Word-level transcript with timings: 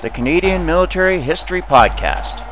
the 0.00 0.10
Canadian 0.10 0.64
Military 0.64 1.20
History 1.20 1.60
Podcast. 1.60 2.44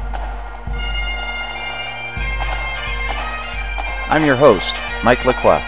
I'm 4.11 4.25
your 4.25 4.35
host, 4.35 4.75
Mike 5.05 5.25
Lacroix. 5.25 5.63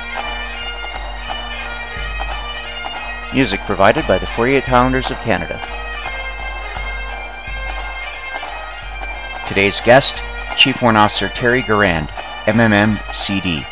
Music 3.33 3.61
provided 3.61 4.05
by 4.09 4.19
the 4.19 4.27
48 4.27 4.65
Highlanders 4.65 5.13
of 5.13 5.19
Canada. 5.19 5.61
Today's 9.47 9.81
guest, 9.81 10.21
Chief 10.57 10.83
Warrant 10.83 10.99
Officer 10.99 11.29
Terry 11.29 11.63
Garand, 11.63 12.09
MMM 12.47 12.99
CD, 13.15 13.63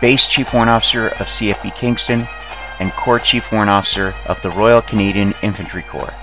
Base 0.00 0.28
Chief 0.28 0.52
Warrant 0.52 0.70
Officer 0.70 1.06
of 1.06 1.28
CFB 1.28 1.76
Kingston, 1.76 2.26
and 2.80 2.90
Corps 2.92 3.20
Chief 3.20 3.52
Warrant 3.52 3.70
Officer 3.70 4.12
of 4.26 4.42
the 4.42 4.50
Royal 4.50 4.82
Canadian 4.82 5.34
Infantry 5.42 5.82
Corps. 5.82 6.14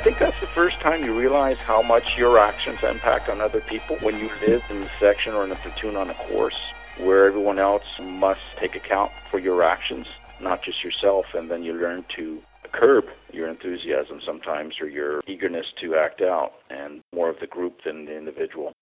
I 0.00 0.02
think 0.02 0.16
that's 0.16 0.40
the 0.40 0.46
first 0.46 0.80
time 0.80 1.04
you 1.04 1.12
realize 1.12 1.58
how 1.58 1.82
much 1.82 2.16
your 2.16 2.38
actions 2.38 2.82
impact 2.82 3.28
on 3.28 3.42
other 3.42 3.60
people 3.60 3.96
when 3.96 4.18
you 4.18 4.30
live 4.40 4.64
in 4.70 4.80
the 4.80 4.88
section 4.98 5.34
or 5.34 5.44
in 5.44 5.52
a 5.52 5.56
platoon 5.56 5.94
on 5.94 6.08
a 6.08 6.14
course 6.14 6.72
where 6.96 7.26
everyone 7.26 7.58
else 7.58 7.84
must 8.00 8.40
take 8.56 8.74
account 8.74 9.12
for 9.30 9.38
your 9.38 9.62
actions, 9.62 10.06
not 10.40 10.62
just 10.62 10.82
yourself, 10.82 11.26
and 11.34 11.50
then 11.50 11.62
you 11.62 11.74
learn 11.74 12.06
to 12.16 12.42
curb 12.72 13.04
your 13.30 13.46
enthusiasm 13.46 14.22
sometimes 14.24 14.80
or 14.80 14.88
your 14.88 15.20
eagerness 15.26 15.66
to 15.82 15.94
act 15.96 16.22
out 16.22 16.54
and 16.70 17.02
more 17.14 17.28
of 17.28 17.38
the 17.38 17.46
group 17.46 17.84
than 17.84 18.06
the 18.06 18.16
individual. 18.16 18.72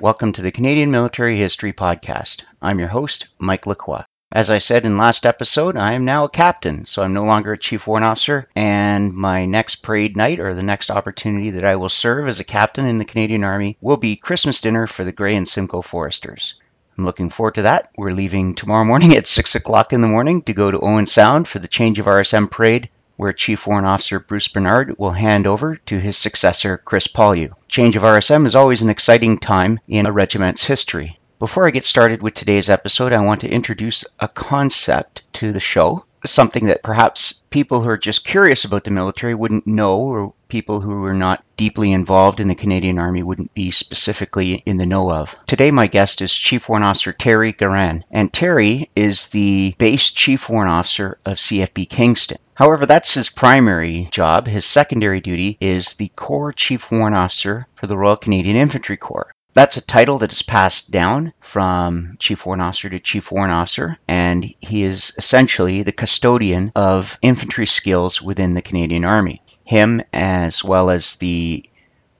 Welcome 0.00 0.32
to 0.32 0.40
the 0.40 0.50
Canadian 0.50 0.90
Military 0.90 1.36
History 1.36 1.74
Podcast. 1.74 2.42
I'm 2.62 2.78
your 2.78 2.88
host, 2.88 3.28
Mike 3.38 3.66
Lacroix. 3.66 4.04
As 4.32 4.50
I 4.50 4.58
said 4.58 4.84
in 4.84 4.98
last 4.98 5.24
episode, 5.24 5.76
I 5.76 5.92
am 5.92 6.04
now 6.04 6.24
a 6.24 6.28
captain, 6.28 6.84
so 6.84 7.00
I'm 7.00 7.14
no 7.14 7.24
longer 7.24 7.52
a 7.52 7.58
chief 7.58 7.86
warrant 7.86 8.06
officer, 8.06 8.48
and 8.56 9.14
my 9.14 9.44
next 9.44 9.76
parade 9.76 10.16
night 10.16 10.40
or 10.40 10.52
the 10.52 10.64
next 10.64 10.90
opportunity 10.90 11.50
that 11.50 11.64
I 11.64 11.76
will 11.76 11.88
serve 11.88 12.26
as 12.26 12.40
a 12.40 12.44
captain 12.44 12.86
in 12.86 12.98
the 12.98 13.04
Canadian 13.04 13.44
Army 13.44 13.76
will 13.80 13.98
be 13.98 14.16
Christmas 14.16 14.60
dinner 14.60 14.88
for 14.88 15.04
the 15.04 15.12
Grey 15.12 15.36
and 15.36 15.46
Simcoe 15.46 15.80
Foresters. 15.80 16.56
I'm 16.98 17.04
looking 17.04 17.30
forward 17.30 17.54
to 17.54 17.62
that. 17.62 17.92
We're 17.96 18.10
leaving 18.10 18.56
tomorrow 18.56 18.84
morning 18.84 19.14
at 19.14 19.28
6 19.28 19.54
o'clock 19.54 19.92
in 19.92 20.00
the 20.00 20.08
morning 20.08 20.42
to 20.42 20.52
go 20.52 20.72
to 20.72 20.80
Owen 20.80 21.06
Sound 21.06 21.46
for 21.46 21.60
the 21.60 21.68
change 21.68 22.00
of 22.00 22.06
RSM 22.06 22.50
parade, 22.50 22.88
where 23.16 23.32
Chief 23.32 23.64
Warrant 23.64 23.86
Officer 23.86 24.18
Bruce 24.18 24.48
Bernard 24.48 24.96
will 24.98 25.12
hand 25.12 25.46
over 25.46 25.76
to 25.76 26.00
his 26.00 26.16
successor, 26.16 26.78
Chris 26.78 27.06
Paulieu. 27.06 27.52
Change 27.68 27.94
of 27.94 28.02
RSM 28.02 28.44
is 28.44 28.56
always 28.56 28.82
an 28.82 28.90
exciting 28.90 29.38
time 29.38 29.78
in 29.86 30.06
a 30.06 30.12
regiment's 30.12 30.64
history. 30.64 31.20
Before 31.38 31.66
I 31.66 31.70
get 31.70 31.84
started 31.84 32.22
with 32.22 32.32
today's 32.32 32.70
episode, 32.70 33.12
I 33.12 33.22
want 33.22 33.42
to 33.42 33.48
introduce 33.50 34.06
a 34.18 34.26
concept 34.26 35.22
to 35.34 35.52
the 35.52 35.60
show, 35.60 36.06
something 36.24 36.68
that 36.68 36.82
perhaps 36.82 37.42
people 37.50 37.82
who 37.82 37.90
are 37.90 37.98
just 37.98 38.24
curious 38.24 38.64
about 38.64 38.84
the 38.84 38.90
military 38.90 39.34
wouldn't 39.34 39.66
know, 39.66 39.98
or 39.98 40.32
people 40.48 40.80
who 40.80 41.04
are 41.04 41.12
not 41.12 41.44
deeply 41.58 41.92
involved 41.92 42.40
in 42.40 42.48
the 42.48 42.54
Canadian 42.54 42.98
Army 42.98 43.22
wouldn't 43.22 43.52
be 43.52 43.70
specifically 43.70 44.62
in 44.64 44.78
the 44.78 44.86
know 44.86 45.12
of. 45.12 45.38
Today, 45.46 45.70
my 45.70 45.88
guest 45.88 46.22
is 46.22 46.32
Chief 46.32 46.70
Warrant 46.70 46.86
Officer 46.86 47.12
Terry 47.12 47.52
Garand, 47.52 48.04
and 48.10 48.32
Terry 48.32 48.88
is 48.96 49.28
the 49.28 49.74
base 49.76 50.12
Chief 50.12 50.48
Warrant 50.48 50.72
Officer 50.72 51.18
of 51.26 51.36
CFB 51.36 51.90
Kingston. 51.90 52.38
However, 52.54 52.86
that's 52.86 53.12
his 53.12 53.28
primary 53.28 54.08
job. 54.10 54.46
His 54.46 54.64
secondary 54.64 55.20
duty 55.20 55.58
is 55.60 55.96
the 55.96 56.08
Corps 56.16 56.54
Chief 56.54 56.90
Warrant 56.90 57.14
Officer 57.14 57.66
for 57.74 57.86
the 57.86 57.98
Royal 57.98 58.16
Canadian 58.16 58.56
Infantry 58.56 58.96
Corps. 58.96 59.30
That's 59.56 59.78
a 59.78 59.86
title 59.86 60.18
that 60.18 60.32
is 60.32 60.42
passed 60.42 60.90
down 60.90 61.32
from 61.40 62.16
Chief 62.18 62.44
Warrant 62.44 62.60
Officer 62.60 62.90
to 62.90 63.00
Chief 63.00 63.32
Warrant 63.32 63.54
Officer, 63.54 63.96
and 64.06 64.44
he 64.60 64.82
is 64.82 65.14
essentially 65.16 65.82
the 65.82 65.92
custodian 65.92 66.72
of 66.76 67.16
infantry 67.22 67.64
skills 67.64 68.20
within 68.20 68.52
the 68.52 68.60
Canadian 68.60 69.06
Army. 69.06 69.40
Him, 69.64 70.02
as 70.12 70.62
well 70.62 70.90
as 70.90 71.16
the 71.16 71.64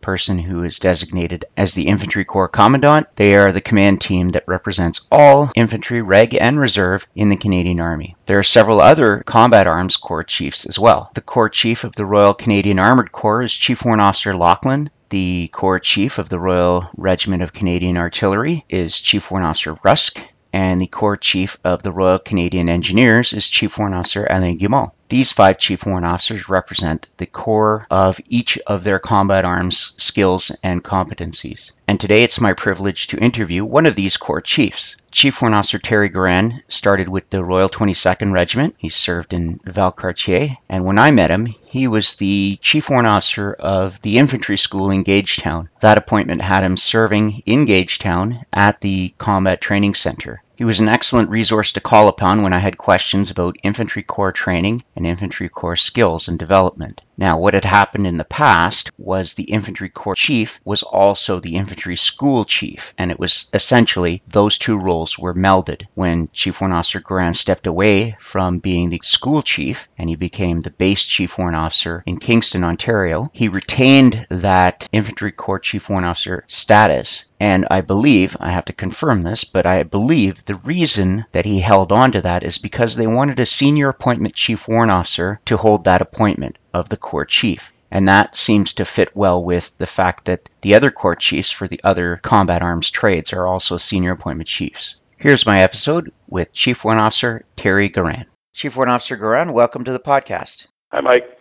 person 0.00 0.38
who 0.38 0.62
is 0.62 0.78
designated 0.78 1.44
as 1.58 1.74
the 1.74 1.88
Infantry 1.88 2.24
Corps 2.24 2.48
Commandant. 2.48 3.08
They 3.16 3.34
are 3.34 3.52
the 3.52 3.60
command 3.60 4.00
team 4.00 4.30
that 4.30 4.46
represents 4.46 5.06
all 5.10 5.50
infantry, 5.54 6.00
reg, 6.00 6.34
and 6.40 6.58
reserve 6.58 7.06
in 7.14 7.28
the 7.28 7.36
Canadian 7.36 7.80
Army. 7.80 8.16
There 8.24 8.38
are 8.38 8.44
several 8.44 8.80
other 8.80 9.22
combat 9.26 9.66
arms 9.66 9.98
corps 9.98 10.24
chiefs 10.24 10.64
as 10.64 10.78
well. 10.78 11.10
The 11.14 11.20
Corps 11.20 11.50
Chief 11.50 11.84
of 11.84 11.96
the 11.96 12.06
Royal 12.06 12.32
Canadian 12.32 12.78
Armoured 12.78 13.12
Corps 13.12 13.42
is 13.42 13.52
Chief 13.52 13.84
Warrant 13.84 14.00
Officer 14.00 14.34
Lachlan. 14.34 14.88
The 15.10 15.48
Corps 15.52 15.78
Chief 15.78 16.18
of 16.18 16.28
the 16.28 16.40
Royal 16.40 16.90
Regiment 16.96 17.40
of 17.40 17.52
Canadian 17.52 17.96
Artillery 17.96 18.64
is 18.68 19.00
Chief 19.00 19.30
Warrant 19.30 19.50
Officer 19.50 19.78
Rusk, 19.84 20.18
and 20.52 20.80
the 20.80 20.88
Corps 20.88 21.16
Chief 21.16 21.56
of 21.62 21.84
the 21.84 21.92
Royal 21.92 22.18
Canadian 22.18 22.68
Engineers 22.68 23.32
is 23.32 23.48
Chief 23.48 23.78
Warrant 23.78 23.94
Officer 23.94 24.26
Alain 24.28 24.58
Guimont. 24.58 24.90
These 25.08 25.30
five 25.30 25.58
Chief 25.58 25.86
Warrant 25.86 26.04
Officers 26.04 26.48
represent 26.48 27.06
the 27.18 27.26
core 27.26 27.86
of 27.92 28.20
each 28.28 28.58
of 28.66 28.82
their 28.82 28.98
combat 28.98 29.44
arms 29.44 29.92
skills 29.98 30.50
and 30.64 30.82
competencies. 30.82 31.70
And 31.86 32.00
today 32.00 32.24
it's 32.24 32.40
my 32.40 32.54
privilege 32.54 33.06
to 33.08 33.18
interview 33.18 33.64
one 33.64 33.86
of 33.86 33.94
these 33.94 34.16
Corps 34.16 34.40
Chiefs. 34.40 34.96
Chief 35.12 35.40
Warrant 35.40 35.54
Officer 35.54 35.78
Terry 35.78 36.10
Garand 36.10 36.60
started 36.66 37.08
with 37.08 37.30
the 37.30 37.44
Royal 37.44 37.68
22nd 37.68 38.32
Regiment. 38.32 38.74
He 38.78 38.88
served 38.88 39.32
in 39.32 39.58
Valcartier, 39.60 40.56
and 40.68 40.84
when 40.84 40.98
I 40.98 41.12
met 41.12 41.30
him, 41.30 41.46
he 41.64 41.86
was 41.86 42.16
the 42.16 42.58
Chief 42.60 42.90
Warrant 42.90 43.06
Officer 43.06 43.52
of 43.52 44.02
the 44.02 44.18
Infantry 44.18 44.58
School 44.58 44.90
in 44.90 45.04
Gagetown. 45.04 45.68
That 45.80 45.98
appointment 45.98 46.42
had 46.42 46.64
him 46.64 46.76
serving 46.76 47.44
in 47.46 47.66
Gagetown 47.66 48.42
at 48.52 48.80
the 48.80 49.14
Combat 49.18 49.60
Training 49.60 49.94
Center. 49.94 50.42
He 50.56 50.64
was 50.64 50.80
an 50.80 50.88
excellent 50.88 51.28
resource 51.28 51.74
to 51.74 51.82
call 51.82 52.08
upon 52.08 52.42
when 52.42 52.54
I 52.54 52.58
had 52.58 52.78
questions 52.78 53.30
about 53.30 53.58
infantry 53.62 54.02
corps 54.02 54.32
training 54.32 54.84
and 54.96 55.06
infantry 55.06 55.50
corps 55.50 55.76
skills 55.76 56.28
and 56.28 56.38
development. 56.38 57.02
Now, 57.18 57.38
what 57.38 57.54
had 57.54 57.64
happened 57.64 58.06
in 58.06 58.18
the 58.18 58.24
past 58.24 58.90
was 58.98 59.32
the 59.32 59.44
infantry 59.44 59.88
corps 59.88 60.14
chief 60.14 60.60
was 60.66 60.82
also 60.82 61.40
the 61.40 61.56
infantry 61.56 61.96
school 61.96 62.44
chief, 62.44 62.92
and 62.98 63.10
it 63.10 63.18
was 63.18 63.48
essentially 63.54 64.22
those 64.28 64.58
two 64.58 64.78
roles 64.78 65.18
were 65.18 65.32
melded. 65.32 65.86
When 65.94 66.28
Chief 66.34 66.60
Warrant 66.60 66.76
Officer 66.76 67.00
Garand 67.00 67.36
stepped 67.36 67.66
away 67.66 68.16
from 68.20 68.58
being 68.58 68.90
the 68.90 69.00
school 69.02 69.40
chief 69.40 69.88
and 69.96 70.10
he 70.10 70.16
became 70.16 70.60
the 70.60 70.70
base 70.70 71.06
chief 71.06 71.38
warrant 71.38 71.56
officer 71.56 72.02
in 72.04 72.18
Kingston, 72.18 72.64
Ontario, 72.64 73.30
he 73.32 73.48
retained 73.48 74.26
that 74.28 74.86
infantry 74.92 75.32
corps 75.32 75.58
chief 75.58 75.88
warrant 75.88 76.06
officer 76.06 76.44
status. 76.46 77.30
And 77.40 77.66
I 77.70 77.80
believe, 77.80 78.36
I 78.40 78.50
have 78.50 78.66
to 78.66 78.74
confirm 78.74 79.22
this, 79.22 79.44
but 79.44 79.64
I 79.64 79.84
believe 79.84 80.44
the 80.44 80.56
reason 80.56 81.24
that 81.32 81.46
he 81.46 81.60
held 81.60 81.92
on 81.92 82.12
to 82.12 82.20
that 82.20 82.42
is 82.42 82.58
because 82.58 82.94
they 82.94 83.06
wanted 83.06 83.40
a 83.40 83.46
senior 83.46 83.88
appointment 83.88 84.34
chief 84.34 84.68
warrant 84.68 84.90
officer 84.90 85.40
to 85.46 85.56
hold 85.56 85.84
that 85.84 86.02
appointment 86.02 86.58
of 86.76 86.88
the 86.88 86.96
Corps 86.96 87.24
Chief. 87.24 87.72
And 87.90 88.08
that 88.08 88.36
seems 88.36 88.74
to 88.74 88.84
fit 88.84 89.16
well 89.16 89.42
with 89.42 89.76
the 89.78 89.86
fact 89.86 90.26
that 90.26 90.48
the 90.60 90.74
other 90.74 90.90
Corps 90.90 91.16
Chiefs 91.16 91.50
for 91.50 91.68
the 91.68 91.80
other 91.82 92.18
combat 92.18 92.62
arms 92.62 92.90
trades 92.90 93.32
are 93.32 93.46
also 93.46 93.78
senior 93.78 94.12
appointment 94.12 94.48
chiefs. 94.48 94.96
Here's 95.16 95.46
my 95.46 95.62
episode 95.62 96.12
with 96.28 96.52
Chief 96.52 96.84
Warrant 96.84 97.00
Officer 97.00 97.44
Terry 97.56 97.88
Garand. 97.88 98.26
Chief 98.52 98.76
Warrant 98.76 98.92
Officer 98.92 99.16
Garand, 99.16 99.52
welcome 99.52 99.84
to 99.84 99.92
the 99.92 99.98
podcast. 99.98 100.66
Hi, 100.92 101.00
Mike. 101.00 101.38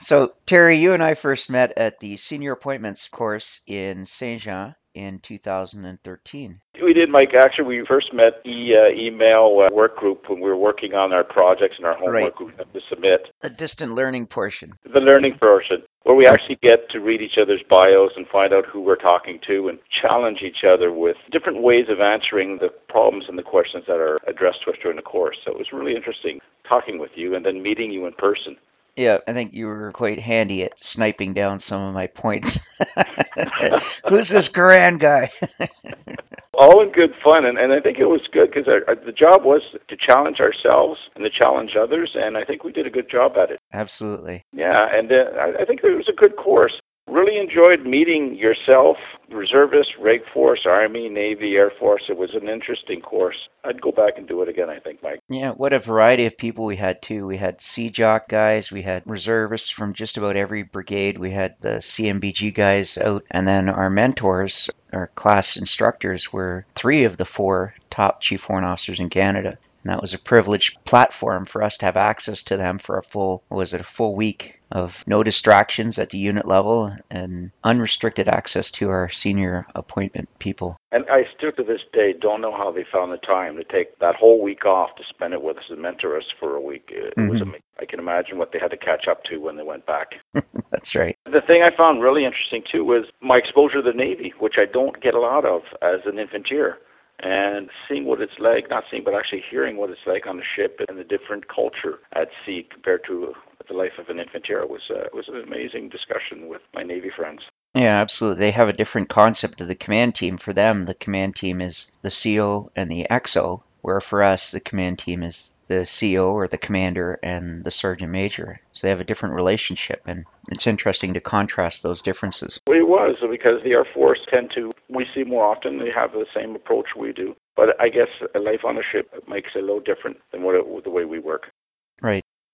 so, 0.00 0.32
Terry, 0.46 0.78
you 0.78 0.94
and 0.94 1.02
I 1.02 1.14
first 1.14 1.50
met 1.50 1.76
at 1.76 2.00
the 2.00 2.16
senior 2.16 2.52
appointments 2.52 3.08
course 3.08 3.60
in 3.66 4.06
Saint 4.06 4.42
Jean 4.42 4.74
in 4.98 5.20
2013. 5.20 6.60
We 6.82 6.92
did, 6.92 7.08
Mike. 7.08 7.32
Actually, 7.34 7.66
we 7.66 7.86
first 7.86 8.12
met 8.12 8.42
the 8.44 8.74
uh, 8.74 8.94
email 8.94 9.64
uh, 9.64 9.74
work 9.74 9.96
group 9.96 10.28
when 10.28 10.40
we 10.40 10.48
were 10.48 10.56
working 10.56 10.94
on 10.94 11.12
our 11.12 11.24
projects 11.24 11.76
and 11.76 11.86
our 11.86 11.94
homework 11.94 12.40
right. 12.40 12.46
we 12.46 12.52
had 12.56 12.72
to 12.72 12.80
submit. 12.88 13.28
The 13.40 13.50
distant 13.50 13.92
learning 13.92 14.26
portion. 14.26 14.74
The 14.92 15.00
learning 15.00 15.38
portion, 15.38 15.82
where 16.02 16.16
we 16.16 16.26
actually 16.26 16.58
get 16.62 16.90
to 16.90 17.00
read 17.00 17.22
each 17.22 17.38
other's 17.40 17.62
bios 17.68 18.12
and 18.16 18.26
find 18.26 18.52
out 18.52 18.66
who 18.66 18.80
we're 18.80 18.96
talking 18.96 19.38
to 19.46 19.68
and 19.68 19.78
challenge 20.02 20.42
each 20.42 20.64
other 20.64 20.92
with 20.92 21.16
different 21.30 21.62
ways 21.62 21.86
of 21.88 22.00
answering 22.00 22.58
the 22.58 22.68
problems 22.88 23.26
and 23.28 23.38
the 23.38 23.42
questions 23.42 23.84
that 23.86 23.98
are 23.98 24.18
addressed 24.26 24.64
to 24.64 24.70
us 24.70 24.76
during 24.82 24.96
the 24.96 25.02
course. 25.02 25.36
So 25.44 25.52
it 25.52 25.58
was 25.58 25.72
really 25.72 25.94
interesting 25.94 26.40
talking 26.68 26.98
with 26.98 27.12
you 27.14 27.34
and 27.34 27.44
then 27.46 27.62
meeting 27.62 27.92
you 27.92 28.06
in 28.06 28.12
person. 28.14 28.56
Yeah, 28.98 29.18
I 29.28 29.32
think 29.32 29.54
you 29.54 29.66
were 29.66 29.92
quite 29.92 30.18
handy 30.18 30.64
at 30.64 30.76
sniping 30.76 31.32
down 31.32 31.60
some 31.60 31.80
of 31.82 31.94
my 31.94 32.08
points. 32.08 32.58
Who's 34.08 34.28
this 34.28 34.48
Garand 34.48 35.00
guy? 35.00 35.30
All 36.54 36.82
in 36.82 36.90
good 36.90 37.14
fun, 37.22 37.44
and, 37.44 37.56
and 37.56 37.72
I 37.72 37.80
think 37.80 37.98
it 37.98 38.06
was 38.06 38.22
good 38.32 38.50
because 38.50 38.66
the 38.66 39.12
job 39.12 39.44
was 39.44 39.62
to 39.86 39.96
challenge 39.96 40.40
ourselves 40.40 40.98
and 41.14 41.24
to 41.24 41.30
challenge 41.30 41.76
others, 41.80 42.10
and 42.14 42.36
I 42.36 42.44
think 42.44 42.64
we 42.64 42.72
did 42.72 42.86
a 42.86 42.90
good 42.90 43.08
job 43.08 43.36
at 43.36 43.50
it. 43.50 43.60
Absolutely. 43.72 44.44
Yeah, 44.52 44.88
and 44.92 45.12
uh, 45.12 45.38
I, 45.38 45.62
I 45.62 45.64
think 45.64 45.80
it 45.84 45.96
was 45.96 46.08
a 46.08 46.16
good 46.16 46.36
course. 46.36 46.72
Really 47.08 47.38
enjoyed 47.38 47.86
meeting 47.86 48.34
yourself, 48.34 48.98
reservists, 49.30 49.94
Reg 49.98 50.20
Force, 50.32 50.66
Army, 50.66 51.08
Navy, 51.08 51.56
Air 51.56 51.72
Force. 51.78 52.02
It 52.10 52.18
was 52.18 52.34
an 52.34 52.50
interesting 52.50 53.00
course. 53.00 53.48
I'd 53.64 53.80
go 53.80 53.92
back 53.92 54.18
and 54.18 54.28
do 54.28 54.42
it 54.42 54.48
again, 54.50 54.68
I 54.68 54.78
think, 54.78 55.02
Mike. 55.02 55.20
Yeah, 55.28 55.52
what 55.52 55.72
a 55.72 55.78
variety 55.78 56.26
of 56.26 56.36
people 56.36 56.66
we 56.66 56.76
had, 56.76 57.00
too. 57.00 57.26
We 57.26 57.38
had 57.38 57.60
CJOC 57.60 58.28
guys, 58.28 58.70
we 58.70 58.82
had 58.82 59.04
reservists 59.06 59.70
from 59.70 59.94
just 59.94 60.18
about 60.18 60.36
every 60.36 60.64
brigade, 60.64 61.16
we 61.16 61.30
had 61.30 61.54
the 61.60 61.80
CMBG 61.80 62.52
guys 62.52 62.98
out, 62.98 63.24
and 63.30 63.48
then 63.48 63.70
our 63.70 63.88
mentors, 63.88 64.68
our 64.92 65.06
class 65.06 65.56
instructors, 65.56 66.30
were 66.30 66.66
three 66.74 67.04
of 67.04 67.16
the 67.16 67.24
four 67.24 67.74
top 67.88 68.20
chief 68.20 68.48
warrant 68.50 68.66
officers 68.66 69.00
in 69.00 69.08
Canada. 69.08 69.56
And 69.82 69.92
that 69.92 70.02
was 70.02 70.12
a 70.12 70.18
privileged 70.18 70.84
platform 70.84 71.46
for 71.46 71.62
us 71.62 71.78
to 71.78 71.86
have 71.86 71.96
access 71.96 72.42
to 72.44 72.58
them 72.58 72.76
for 72.78 72.98
a 72.98 73.02
full, 73.02 73.42
was 73.48 73.72
it 73.72 73.80
a 73.80 73.84
full 73.84 74.14
week 74.14 74.57
of 74.70 75.04
no 75.06 75.22
distractions 75.22 75.98
at 75.98 76.10
the 76.10 76.18
unit 76.18 76.46
level 76.46 76.92
and 77.10 77.50
unrestricted 77.64 78.28
access 78.28 78.70
to 78.72 78.90
our 78.90 79.08
senior 79.08 79.66
appointment 79.74 80.28
people. 80.38 80.76
And 80.92 81.04
I 81.10 81.24
still 81.36 81.52
to 81.52 81.62
this 81.62 81.80
day 81.92 82.14
don't 82.18 82.40
know 82.40 82.56
how 82.56 82.72
they 82.72 82.84
found 82.90 83.12
the 83.12 83.18
time 83.18 83.56
to 83.56 83.64
take 83.64 83.98
that 83.98 84.14
whole 84.14 84.42
week 84.42 84.64
off 84.64 84.96
to 84.96 85.02
spend 85.08 85.34
it 85.34 85.42
with 85.42 85.58
us 85.58 85.64
and 85.70 85.80
mentor 85.80 86.16
us 86.16 86.24
for 86.38 86.54
a 86.54 86.60
week. 86.60 86.88
It 86.88 87.14
mm-hmm. 87.16 87.28
was 87.28 87.40
amazing. 87.40 87.62
I 87.80 87.84
can 87.84 88.00
imagine 88.00 88.38
what 88.38 88.52
they 88.52 88.58
had 88.58 88.70
to 88.72 88.76
catch 88.76 89.06
up 89.08 89.24
to 89.24 89.38
when 89.38 89.56
they 89.56 89.62
went 89.62 89.86
back. 89.86 90.14
That's 90.70 90.94
right. 90.94 91.16
The 91.26 91.42
thing 91.46 91.62
I 91.62 91.74
found 91.76 92.02
really 92.02 92.24
interesting 92.24 92.62
too 92.70 92.84
was 92.84 93.04
my 93.20 93.36
exposure 93.36 93.82
to 93.82 93.92
the 93.92 93.96
Navy, 93.96 94.34
which 94.40 94.54
I 94.58 94.64
don't 94.70 95.00
get 95.00 95.14
a 95.14 95.20
lot 95.20 95.44
of 95.44 95.62
as 95.82 96.00
an 96.06 96.16
infanteer 96.16 96.74
and 97.20 97.68
seeing 97.88 98.04
what 98.04 98.20
it's 98.20 98.38
like, 98.38 98.70
not 98.70 98.84
seeing, 98.90 99.02
but 99.04 99.14
actually 99.14 99.42
hearing 99.50 99.76
what 99.76 99.90
it's 99.90 100.06
like 100.06 100.26
on 100.26 100.36
the 100.36 100.44
ship 100.56 100.80
and 100.88 100.98
the 100.98 101.04
different 101.04 101.48
culture 101.48 101.98
at 102.14 102.28
sea 102.46 102.66
compared 102.70 103.04
to 103.06 103.34
the 103.68 103.74
life 103.74 103.98
of 103.98 104.08
an 104.08 104.18
infanteer 104.18 104.68
was 104.68 104.82
uh, 104.90 105.08
was 105.12 105.28
an 105.28 105.36
amazing 105.36 105.88
discussion 105.88 106.48
with 106.48 106.62
my 106.74 106.82
Navy 106.82 107.10
friends. 107.14 107.40
Yeah, 107.74 108.00
absolutely. 108.00 108.40
They 108.40 108.50
have 108.52 108.68
a 108.68 108.72
different 108.72 109.08
concept 109.08 109.60
of 109.60 109.68
the 109.68 109.74
command 109.74 110.14
team. 110.14 110.36
For 110.38 110.52
them, 110.52 110.84
the 110.84 110.94
command 110.94 111.36
team 111.36 111.60
is 111.60 111.90
the 112.02 112.10
CO 112.10 112.70
and 112.74 112.90
the 112.90 113.06
XO, 113.10 113.62
where 113.82 114.00
for 114.00 114.22
us, 114.22 114.50
the 114.50 114.60
command 114.60 114.98
team 114.98 115.22
is 115.22 115.54
the 115.68 115.86
CO 115.86 116.32
or 116.32 116.48
the 116.48 116.58
commander 116.58 117.18
and 117.22 117.62
the 117.62 117.70
sergeant 117.70 118.10
major. 118.10 118.60
So 118.72 118.86
they 118.86 118.90
have 118.90 119.00
a 119.00 119.04
different 119.04 119.34
relationship, 119.34 120.02
and 120.06 120.24
it's 120.50 120.66
interesting 120.66 121.14
to 121.14 121.20
contrast 121.20 121.82
those 121.82 122.02
differences. 122.02 122.58
It 122.68 122.88
was 122.88 123.16
because 123.30 123.62
the 123.62 123.72
Air 123.72 123.86
Force 123.94 124.20
tend 124.30 124.50
to 124.54 124.72
we 124.88 125.06
see 125.14 125.22
more 125.22 125.44
often 125.44 125.78
they 125.78 125.90
have 125.94 126.12
the 126.12 126.26
same 126.34 126.56
approach 126.56 126.86
we 126.96 127.12
do, 127.12 127.36
but 127.56 127.80
I 127.80 127.90
guess 127.90 128.08
a 128.34 128.38
life 128.38 128.64
on 128.64 128.78
a 128.78 128.82
ship 128.90 129.12
makes 129.28 129.50
it 129.54 129.58
a 129.58 129.66
little 129.66 129.80
different 129.80 130.16
than 130.32 130.42
what 130.42 130.54
it, 130.54 130.84
the 130.84 130.90
way 130.90 131.04
we 131.04 131.18
work. 131.18 131.48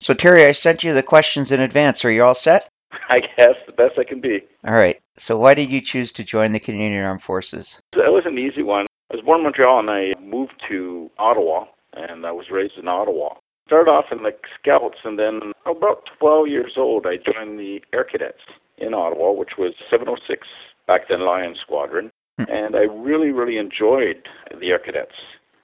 So 0.01 0.15
Terry, 0.15 0.45
I 0.45 0.53
sent 0.53 0.85
you 0.85 0.93
the 0.93 1.03
questions 1.03 1.53
in 1.53 1.61
advance. 1.61 2.05
Are 2.05 2.11
you 2.11 2.25
all 2.25 2.35
set? 2.35 2.69
I 3.09 3.21
guess 3.21 3.55
the 3.67 3.73
best 3.73 3.99
I 3.99 4.05
can 4.05 4.21
be. 4.21 4.41
All 4.67 4.75
right. 4.75 5.01
So 5.17 5.39
why 5.39 5.55
did 5.55 5.71
you 5.71 5.81
choose 5.81 6.13
to 6.13 6.25
join 6.25 6.53
the 6.53 6.61
Canadian 6.61 7.05
Armed 7.05 7.23
Forces? 7.23 7.81
That 7.93 8.13
was 8.13 8.25
an 8.27 8.39
easy 8.39 8.63
one. 8.63 8.87
I 9.11 9.17
was 9.17 9.25
born 9.25 9.41
in 9.41 9.45
Montreal 9.45 9.81
and 9.81 9.91
I 9.91 10.13
moved 10.21 10.55
to 10.69 11.11
Ottawa 11.19 11.67
and 11.93 12.27
I 12.27 12.33
was 12.33 12.47
raised 12.51 12.79
in 12.79 12.89
Ottawa. 12.89 13.35
Started 13.67 13.91
off 13.91 14.07
in 14.13 14.23
the 14.23 14.33
Scouts, 14.61 14.99
and 15.05 15.19
then 15.19 15.53
about 15.65 16.05
12 16.19 16.49
years 16.49 16.73
old, 16.77 17.07
I 17.07 17.17
joined 17.17 17.59
the 17.59 17.81
Air 17.95 18.05
Cadets 18.05 18.43
in 18.77 18.93
Ottawa, 18.93 19.33
which 19.33 19.53
was 19.57 19.73
706 19.91 20.47
back 20.87 21.09
then 21.09 21.21
Lion 21.21 21.57
Squadron, 21.61 22.11
hmm. 22.39 22.45
and 22.51 22.77
I 22.77 22.83
really, 22.83 23.31
really 23.31 23.57
enjoyed 23.57 24.29
the 24.51 24.67
Air 24.69 24.79
Cadets. 24.79 25.15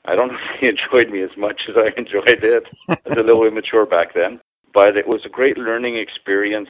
I 0.05 0.15
don't 0.15 0.29
know 0.29 0.39
if 0.55 0.61
they 0.61 0.69
enjoyed 0.75 1.13
me 1.13 1.23
as 1.23 1.37
much 1.37 1.63
as 1.69 1.77
I 1.77 1.91
enjoyed 1.99 2.43
it. 2.43 2.73
I 2.89 2.97
was 3.07 3.17
a 3.19 3.23
little 3.23 3.47
immature 3.47 3.87
back 3.87 4.15
then, 4.15 4.41
but 4.73 4.97
it 4.97 5.07
was 5.07 5.23
a 5.25 5.29
great 5.29 5.59
learning 5.59 5.97
experience. 5.99 6.69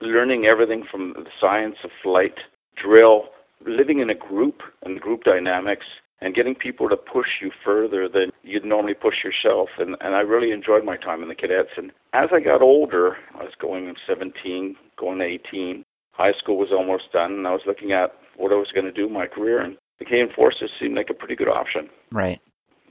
Learning 0.00 0.46
everything 0.46 0.84
from 0.88 1.14
the 1.14 1.26
science 1.40 1.74
of 1.82 1.90
flight, 2.04 2.38
drill, 2.80 3.30
living 3.66 3.98
in 3.98 4.10
a 4.10 4.14
group 4.14 4.62
and 4.84 5.00
group 5.00 5.24
dynamics, 5.24 5.86
and 6.20 6.34
getting 6.34 6.54
people 6.54 6.88
to 6.88 6.96
push 6.96 7.28
you 7.40 7.50
further 7.64 8.08
than 8.08 8.30
you'd 8.42 8.64
normally 8.64 8.94
push 8.94 9.16
yourself. 9.24 9.68
And, 9.78 9.96
and 10.00 10.14
I 10.14 10.20
really 10.20 10.52
enjoyed 10.52 10.84
my 10.84 10.96
time 10.96 11.22
in 11.22 11.28
the 11.28 11.34
cadets. 11.34 11.70
And 11.76 11.92
as 12.12 12.28
I 12.32 12.40
got 12.40 12.62
older, 12.62 13.16
I 13.34 13.44
was 13.44 13.52
going 13.60 13.92
17, 14.06 14.76
going 14.98 15.18
to 15.18 15.24
18. 15.24 15.84
High 16.12 16.32
school 16.32 16.58
was 16.58 16.70
almost 16.72 17.12
done, 17.12 17.32
and 17.32 17.46
I 17.46 17.52
was 17.52 17.62
looking 17.66 17.92
at 17.92 18.12
what 18.36 18.52
I 18.52 18.56
was 18.56 18.72
going 18.74 18.86
to 18.86 18.92
do 18.92 19.06
in 19.06 19.12
my 19.12 19.26
career. 19.26 19.60
And 19.60 19.76
the 19.98 20.04
Canadian 20.04 20.34
Forces 20.34 20.70
seemed 20.80 20.96
like 20.96 21.10
a 21.10 21.14
pretty 21.14 21.36
good 21.36 21.48
option. 21.48 21.88
Right. 22.10 22.40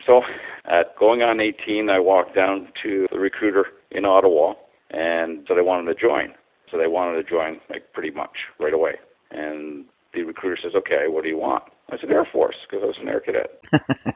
So 0.05 0.21
at 0.65 0.95
going 0.97 1.21
on 1.21 1.39
18, 1.39 1.89
I 1.89 1.99
walked 1.99 2.35
down 2.35 2.69
to 2.83 3.07
the 3.11 3.19
recruiter 3.19 3.65
in 3.91 4.05
Ottawa, 4.05 4.53
and 4.91 5.45
so 5.47 5.55
they 5.55 5.61
wanted 5.61 5.93
to 5.93 5.99
join. 5.99 6.33
So 6.71 6.77
they 6.77 6.87
wanted 6.87 7.23
to 7.23 7.29
join 7.29 7.59
like 7.69 7.93
pretty 7.93 8.11
much 8.11 8.35
right 8.59 8.73
away. 8.73 8.95
And 9.31 9.85
the 10.13 10.23
recruiter 10.23 10.57
says, 10.61 10.75
"Okay, 10.75 11.07
what 11.07 11.23
do 11.23 11.29
you 11.29 11.37
want?" 11.37 11.63
I 11.89 11.97
said 11.97 12.11
Air 12.11 12.25
Force 12.31 12.55
because 12.69 12.83
I 12.83 12.87
was 12.87 12.97
an 13.01 13.07
air 13.07 13.21
cadet. 13.21 13.65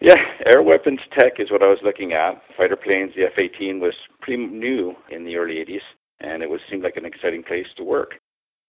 yeah, 0.00 0.16
air 0.44 0.62
weapons 0.62 1.00
tech 1.16 1.38
is 1.38 1.50
what 1.50 1.62
I 1.62 1.68
was 1.68 1.78
looking 1.82 2.12
at. 2.12 2.42
Fighter 2.56 2.76
planes, 2.76 3.12
the 3.14 3.24
F-18 3.24 3.80
was 3.80 3.94
pretty 4.20 4.44
new 4.44 4.94
in 5.10 5.24
the 5.24 5.36
early 5.36 5.54
80s, 5.54 5.82
and 6.20 6.42
it 6.42 6.50
was 6.50 6.60
seemed 6.68 6.82
like 6.82 6.96
an 6.96 7.04
exciting 7.04 7.42
place 7.42 7.66
to 7.76 7.84
work. 7.84 8.14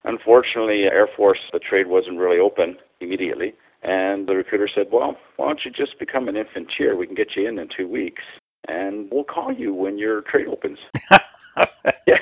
Unfortunately, 0.04 0.84
Air 0.84 1.08
Force, 1.18 1.40
the 1.52 1.60
trade 1.60 1.88
wasn't 1.88 2.20
really 2.20 2.40
open 2.40 2.78
immediately, 3.02 3.54
and 3.83 4.27
the 4.27 4.35
recruiter 4.35 4.69
said, 4.74 4.88
"Well, 4.91 5.18
why 5.38 5.47
don't 5.47 5.62
you 5.65 5.71
just 5.71 6.00
become 6.00 6.27
an 6.27 6.35
infanteer? 6.35 6.97
We 6.97 7.06
can 7.06 7.15
get 7.15 7.35
you 7.35 7.47
in 7.47 7.59
in 7.59 7.69
two 7.75 7.88
weeks, 7.88 8.24
and 8.68 9.09
we'll 9.12 9.24
call 9.24 9.51
you 9.51 9.74
when 9.74 9.97
your 9.97 10.21
trade 10.21 10.47
opens." 10.47 10.79
yeah 12.07 12.18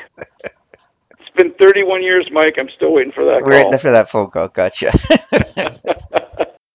It's 1.20 1.30
been 1.36 1.54
31 1.60 2.04
years, 2.04 2.30
Mike. 2.32 2.56
I'm 2.58 2.70
still 2.76 2.94
waiting 2.94 3.12
for 3.14 3.26
that 3.26 3.42
We're 3.44 3.64
waiting 3.64 3.80
for 3.80 3.92
that 3.92 4.10
phone 4.10 4.30
call. 4.30 4.48
Gotcha. 4.48 4.92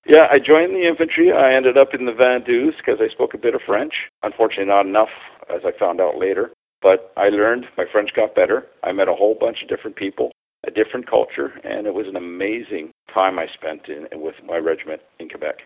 yeah, 0.06 0.26
I 0.30 0.38
joined 0.38 0.74
the 0.74 0.86
infantry. 0.86 1.32
I 1.32 1.54
ended 1.54 1.78
up 1.78 1.94
in 1.94 2.04
the 2.04 2.12
Van 2.12 2.42
Doos 2.44 2.74
because 2.76 3.00
I 3.00 3.08
spoke 3.12 3.34
a 3.34 3.38
bit 3.38 3.54
of 3.54 3.62
French. 3.66 3.94
Unfortunately, 4.22 4.66
not 4.66 4.86
enough, 4.86 5.08
as 5.48 5.62
I 5.64 5.72
found 5.78 6.00
out 6.00 6.18
later. 6.18 6.50
But 6.82 7.12
I 7.16 7.28
learned. 7.28 7.66
My 7.76 7.84
French 7.90 8.10
got 8.14 8.34
better. 8.34 8.66
I 8.82 8.92
met 8.92 9.08
a 9.08 9.14
whole 9.14 9.36
bunch 9.38 9.62
of 9.62 9.68
different 9.68 9.96
people, 9.96 10.30
a 10.66 10.70
different 10.70 11.08
culture, 11.08 11.52
and 11.64 11.86
it 11.86 11.94
was 11.94 12.06
an 12.06 12.16
amazing 12.16 12.92
time 13.12 13.38
I 13.38 13.46
spent 13.54 13.88
in, 13.88 14.06
with 14.20 14.34
my 14.44 14.56
regiment 14.56 15.02
in 15.18 15.28
Quebec. 15.28 15.56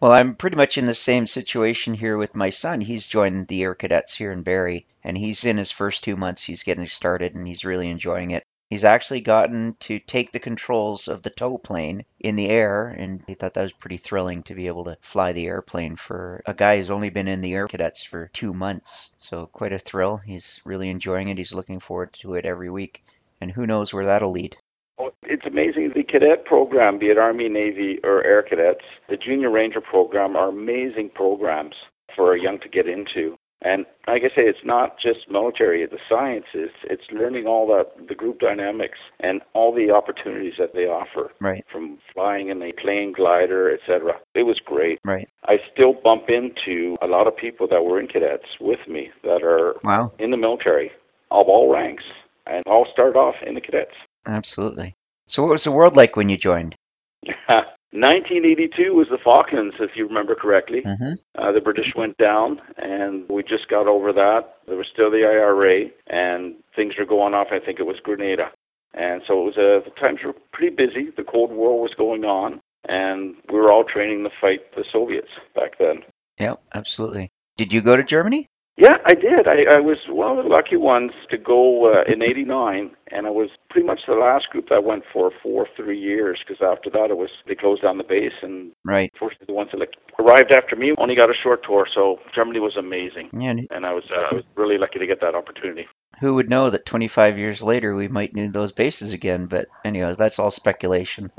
Well, 0.00 0.12
I'm 0.12 0.34
pretty 0.34 0.56
much 0.56 0.76
in 0.76 0.86
the 0.86 0.94
same 0.94 1.26
situation 1.26 1.94
here 1.94 2.16
with 2.16 2.34
my 2.34 2.50
son. 2.50 2.80
He's 2.80 3.06
joined 3.06 3.46
the 3.46 3.62
Air 3.62 3.74
Cadets 3.74 4.16
here 4.16 4.32
in 4.32 4.42
Barrie, 4.42 4.86
and 5.04 5.16
he's 5.16 5.44
in 5.44 5.56
his 5.56 5.70
first 5.70 6.02
two 6.02 6.16
months. 6.16 6.42
He's 6.42 6.64
getting 6.64 6.86
started, 6.86 7.34
and 7.34 7.46
he's 7.46 7.64
really 7.64 7.88
enjoying 7.88 8.32
it. 8.32 8.42
He's 8.70 8.84
actually 8.84 9.20
gotten 9.20 9.76
to 9.80 10.00
take 10.00 10.32
the 10.32 10.40
controls 10.40 11.06
of 11.06 11.22
the 11.22 11.30
tow 11.30 11.58
plane 11.58 12.04
in 12.18 12.34
the 12.34 12.48
air, 12.48 12.88
and 12.88 13.22
he 13.28 13.34
thought 13.34 13.54
that 13.54 13.62
was 13.62 13.72
pretty 13.72 13.98
thrilling 13.98 14.42
to 14.44 14.54
be 14.56 14.66
able 14.66 14.84
to 14.86 14.98
fly 15.00 15.32
the 15.32 15.46
airplane 15.46 15.94
for 15.94 16.42
a 16.44 16.54
guy 16.54 16.78
who's 16.78 16.90
only 16.90 17.10
been 17.10 17.28
in 17.28 17.40
the 17.40 17.54
Air 17.54 17.68
Cadets 17.68 18.02
for 18.02 18.30
two 18.32 18.52
months. 18.52 19.14
So, 19.20 19.46
quite 19.46 19.72
a 19.72 19.78
thrill. 19.78 20.16
He's 20.16 20.60
really 20.64 20.90
enjoying 20.90 21.28
it. 21.28 21.38
He's 21.38 21.54
looking 21.54 21.78
forward 21.78 22.14
to 22.14 22.34
it 22.34 22.46
every 22.46 22.68
week, 22.68 23.03
and 23.44 23.52
who 23.52 23.66
knows 23.66 23.92
where 23.92 24.06
that'll 24.06 24.30
lead. 24.30 24.56
Oh, 24.98 25.10
it's 25.22 25.44
amazing. 25.44 25.92
The 25.94 26.02
cadet 26.02 26.46
program, 26.46 26.98
be 26.98 27.06
it 27.06 27.18
Army, 27.18 27.48
Navy, 27.48 28.00
or 28.02 28.24
Air 28.24 28.42
Cadets, 28.42 28.86
the 29.08 29.18
Junior 29.18 29.50
Ranger 29.50 29.82
program 29.82 30.34
are 30.34 30.48
amazing 30.48 31.10
programs 31.14 31.74
for 32.16 32.34
a 32.34 32.40
young 32.40 32.58
to 32.60 32.68
get 32.68 32.88
into. 32.88 33.36
And 33.60 33.84
like 34.06 34.22
I 34.24 34.28
say, 34.28 34.42
it's 34.42 34.64
not 34.64 34.96
just 34.98 35.30
military, 35.30 35.82
it's 35.82 35.92
the 35.92 35.98
sciences. 36.08 36.70
It's 36.84 37.02
learning 37.12 37.46
all 37.46 37.66
that, 37.68 38.08
the 38.08 38.14
group 38.14 38.38
dynamics 38.40 38.98
and 39.20 39.40
all 39.52 39.74
the 39.74 39.90
opportunities 39.90 40.54
that 40.58 40.74
they 40.74 40.86
offer. 40.86 41.30
Right. 41.40 41.64
From 41.70 41.98
flying 42.12 42.48
in 42.48 42.62
a 42.62 42.72
plane 42.72 43.12
glider, 43.12 43.72
etc. 43.74 44.14
It 44.34 44.44
was 44.44 44.60
great. 44.64 45.00
Right. 45.04 45.28
I 45.44 45.56
still 45.72 45.92
bump 45.92 46.24
into 46.28 46.96
a 47.02 47.06
lot 47.06 47.26
of 47.26 47.36
people 47.36 47.66
that 47.68 47.84
were 47.84 48.00
in 48.00 48.06
cadets 48.06 48.48
with 48.60 48.80
me 48.88 49.10
that 49.22 49.42
are 49.42 49.76
wow. 49.82 50.12
in 50.18 50.30
the 50.30 50.38
military 50.38 50.92
of 51.30 51.48
all 51.48 51.72
ranks 51.72 52.04
and 52.46 52.62
all 52.66 52.86
start 52.92 53.16
off 53.16 53.34
in 53.46 53.54
the 53.54 53.60
cadets. 53.60 53.94
Absolutely. 54.26 54.94
So, 55.26 55.42
what 55.42 55.52
was 55.52 55.64
the 55.64 55.72
world 55.72 55.96
like 55.96 56.16
when 56.16 56.28
you 56.28 56.36
joined? 56.36 56.76
1982 57.94 58.92
was 58.92 59.06
the 59.08 59.18
Falklands, 59.22 59.76
if 59.78 59.90
you 59.94 60.08
remember 60.08 60.34
correctly. 60.34 60.82
Mm-hmm. 60.82 61.12
Uh, 61.40 61.52
the 61.52 61.60
British 61.60 61.94
went 61.94 62.18
down, 62.18 62.60
and 62.76 63.24
we 63.28 63.44
just 63.44 63.68
got 63.70 63.86
over 63.86 64.12
that. 64.12 64.56
There 64.66 64.76
was 64.76 64.88
still 64.92 65.12
the 65.12 65.22
IRA, 65.22 65.90
and 66.08 66.56
things 66.74 66.94
were 66.98 67.06
going 67.06 67.34
off. 67.34 67.48
I 67.52 67.60
think 67.64 67.78
it 67.78 67.86
was 67.86 68.00
Grenada, 68.02 68.50
and 68.94 69.22
so 69.28 69.42
it 69.42 69.44
was. 69.44 69.56
Uh, 69.56 69.88
the 69.88 69.94
times 70.00 70.18
were 70.24 70.34
pretty 70.52 70.74
busy. 70.74 71.12
The 71.16 71.22
Cold 71.22 71.52
War 71.52 71.80
was 71.80 71.94
going 71.96 72.24
on, 72.24 72.60
and 72.88 73.36
we 73.52 73.60
were 73.60 73.70
all 73.70 73.84
training 73.84 74.24
to 74.24 74.30
fight 74.40 74.74
the 74.74 74.84
Soviets 74.92 75.30
back 75.54 75.78
then. 75.78 76.02
Yeah, 76.40 76.54
absolutely. 76.74 77.30
Did 77.56 77.72
you 77.72 77.80
go 77.80 77.96
to 77.96 78.02
Germany? 78.02 78.48
Yeah, 78.76 78.96
I 79.06 79.14
did. 79.14 79.46
I, 79.46 79.76
I 79.76 79.80
was 79.80 79.98
one 80.08 80.36
of 80.36 80.44
the 80.44 80.50
lucky 80.50 80.76
ones 80.76 81.12
to 81.30 81.38
go 81.38 81.92
uh, 81.92 82.02
in 82.08 82.22
'89, 82.22 82.90
and 83.12 83.26
I 83.26 83.30
was 83.30 83.50
pretty 83.70 83.86
much 83.86 84.00
the 84.08 84.14
last 84.14 84.48
group 84.50 84.68
that 84.68 84.82
went 84.82 85.04
for 85.12 85.30
four, 85.42 85.68
three 85.76 85.98
years. 85.98 86.40
Because 86.44 86.60
after 86.60 86.90
that, 86.90 87.10
it 87.10 87.16
was 87.16 87.30
they 87.46 87.54
closed 87.54 87.82
down 87.82 87.98
the 87.98 88.04
base, 88.04 88.32
and 88.42 88.72
right. 88.84 89.12
Fortunately, 89.16 89.46
the 89.46 89.52
ones 89.52 89.70
that 89.70 89.78
like, 89.78 89.94
arrived 90.18 90.50
after 90.50 90.74
me 90.74 90.92
only 90.98 91.14
got 91.14 91.30
a 91.30 91.34
short 91.40 91.64
tour. 91.64 91.86
So 91.94 92.18
Germany 92.34 92.58
was 92.58 92.76
amazing, 92.76 93.30
yeah. 93.32 93.54
and 93.70 93.86
I 93.86 93.92
was 93.92 94.04
uh, 94.10 94.32
I 94.32 94.34
was 94.34 94.44
really 94.56 94.78
lucky 94.78 94.98
to 94.98 95.06
get 95.06 95.20
that 95.20 95.36
opportunity. 95.36 95.86
Who 96.20 96.34
would 96.34 96.50
know 96.50 96.70
that 96.70 96.84
25 96.84 97.38
years 97.38 97.62
later 97.62 97.94
we 97.94 98.08
might 98.08 98.34
need 98.34 98.52
those 98.52 98.72
bases 98.72 99.12
again? 99.12 99.46
But 99.46 99.68
anyways, 99.84 100.16
that's 100.16 100.40
all 100.40 100.50
speculation. 100.50 101.30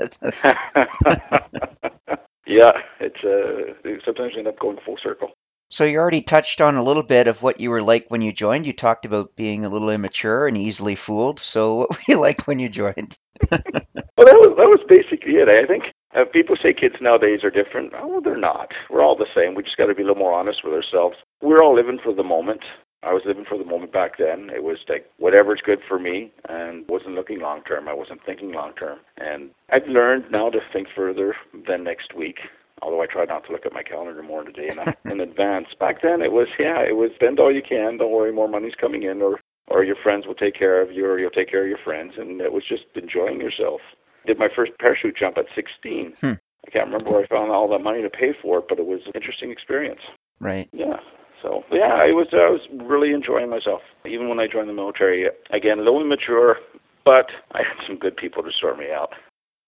yeah, 2.46 2.72
it's 2.98 3.22
uh, 3.22 3.74
sometimes 4.06 4.32
you 4.32 4.38
end 4.38 4.48
up 4.48 4.58
going 4.58 4.78
full 4.86 4.96
circle. 5.02 5.32
So 5.68 5.84
you 5.84 5.98
already 5.98 6.22
touched 6.22 6.60
on 6.60 6.76
a 6.76 6.82
little 6.82 7.02
bit 7.02 7.26
of 7.26 7.42
what 7.42 7.60
you 7.60 7.70
were 7.70 7.82
like 7.82 8.06
when 8.08 8.22
you 8.22 8.32
joined. 8.32 8.66
You 8.66 8.72
talked 8.72 9.04
about 9.04 9.34
being 9.36 9.64
a 9.64 9.68
little 9.68 9.90
immature 9.90 10.46
and 10.46 10.56
easily 10.56 10.94
fooled. 10.94 11.40
So 11.40 11.74
what 11.76 11.90
were 11.90 12.04
you 12.08 12.20
like 12.20 12.46
when 12.46 12.58
you 12.58 12.68
joined? 12.68 13.18
well, 13.50 13.60
that 13.60 14.40
was 14.40 14.54
that 14.56 14.68
was 14.68 14.80
basically 14.88 15.34
it. 15.34 15.48
I 15.48 15.66
think 15.66 15.84
Uh, 16.14 16.24
people 16.32 16.56
say 16.62 16.72
kids 16.72 16.94
nowadays 17.00 17.44
are 17.44 17.50
different. 17.50 17.92
Oh, 17.94 18.20
they're 18.24 18.38
not. 18.38 18.70
We're 18.88 19.02
all 19.02 19.16
the 19.16 19.26
same. 19.34 19.54
We 19.54 19.62
just 19.62 19.76
got 19.76 19.86
to 19.86 19.94
be 19.94 20.02
a 20.02 20.06
little 20.06 20.22
more 20.22 20.32
honest 20.32 20.64
with 20.64 20.72
ourselves. 20.72 21.16
We're 21.42 21.62
all 21.62 21.74
living 21.74 21.98
for 22.02 22.14
the 22.14 22.22
moment. 22.22 22.62
I 23.02 23.12
was 23.12 23.22
living 23.26 23.44
for 23.46 23.58
the 23.58 23.64
moment 23.64 23.92
back 23.92 24.16
then. 24.18 24.50
It 24.54 24.64
was 24.64 24.78
like 24.88 25.04
whatever's 25.18 25.60
good 25.64 25.80
for 25.86 25.98
me 25.98 26.32
and 26.48 26.84
wasn't 26.88 27.14
looking 27.14 27.40
long 27.40 27.62
term. 27.64 27.86
I 27.86 27.92
wasn't 27.94 28.24
thinking 28.24 28.52
long 28.52 28.72
term. 28.74 28.98
And 29.18 29.50
I've 29.70 29.86
learned 29.86 30.24
now 30.30 30.48
to 30.50 30.60
think 30.72 30.88
further 30.96 31.36
than 31.68 31.84
next 31.84 32.14
week. 32.16 32.38
Although 32.82 33.02
I 33.02 33.06
try 33.06 33.24
not 33.24 33.46
to 33.46 33.52
look 33.52 33.66
at 33.66 33.72
my 33.72 33.82
calendar 33.82 34.22
more 34.22 34.42
in 34.42 34.48
a 34.48 34.52
day 34.52 34.70
in, 34.70 35.10
in 35.12 35.20
advance. 35.20 35.68
Back 35.78 36.02
then 36.02 36.20
it 36.22 36.32
was 36.32 36.48
yeah, 36.58 36.80
it 36.80 36.96
was 36.96 37.10
spend 37.14 37.40
all 37.40 37.52
you 37.52 37.62
can, 37.62 37.98
don't 37.98 38.12
worry 38.12 38.32
more 38.32 38.48
money's 38.48 38.74
coming 38.80 39.02
in 39.02 39.22
or 39.22 39.40
or 39.68 39.84
your 39.84 39.96
friends 40.02 40.26
will 40.26 40.34
take 40.34 40.54
care 40.54 40.80
of 40.80 40.92
you 40.92 41.06
or 41.06 41.18
you'll 41.18 41.30
take 41.30 41.50
care 41.50 41.62
of 41.62 41.68
your 41.68 41.82
friends 41.84 42.14
and 42.16 42.40
it 42.40 42.52
was 42.52 42.62
just 42.68 42.84
enjoying 42.94 43.40
yourself. 43.40 43.80
Did 44.26 44.38
my 44.38 44.48
first 44.54 44.72
parachute 44.78 45.16
jump 45.16 45.38
at 45.38 45.46
sixteen. 45.54 46.14
Hmm. 46.20 46.34
I 46.66 46.70
can't 46.70 46.86
remember 46.86 47.12
where 47.12 47.22
I 47.22 47.26
found 47.28 47.52
all 47.52 47.68
that 47.68 47.78
money 47.78 48.02
to 48.02 48.10
pay 48.10 48.34
for 48.42 48.58
it, 48.58 48.64
but 48.68 48.78
it 48.78 48.86
was 48.86 49.00
an 49.06 49.12
interesting 49.14 49.52
experience. 49.52 50.00
Right. 50.40 50.68
Yeah. 50.72 50.98
So 51.42 51.62
yeah, 51.70 51.94
I 51.94 52.10
was 52.12 52.28
I 52.32 52.50
was 52.50 52.60
really 52.84 53.12
enjoying 53.12 53.50
myself. 53.50 53.82
Even 54.06 54.28
when 54.28 54.40
I 54.40 54.46
joined 54.46 54.68
the 54.68 54.72
military, 54.72 55.28
again, 55.50 55.78
a 55.78 55.82
little 55.82 56.00
immature, 56.00 56.56
but 57.04 57.26
I 57.52 57.58
had 57.58 57.86
some 57.86 57.98
good 57.98 58.16
people 58.16 58.42
to 58.42 58.50
sort 58.60 58.78
me 58.78 58.86
out. 58.92 59.10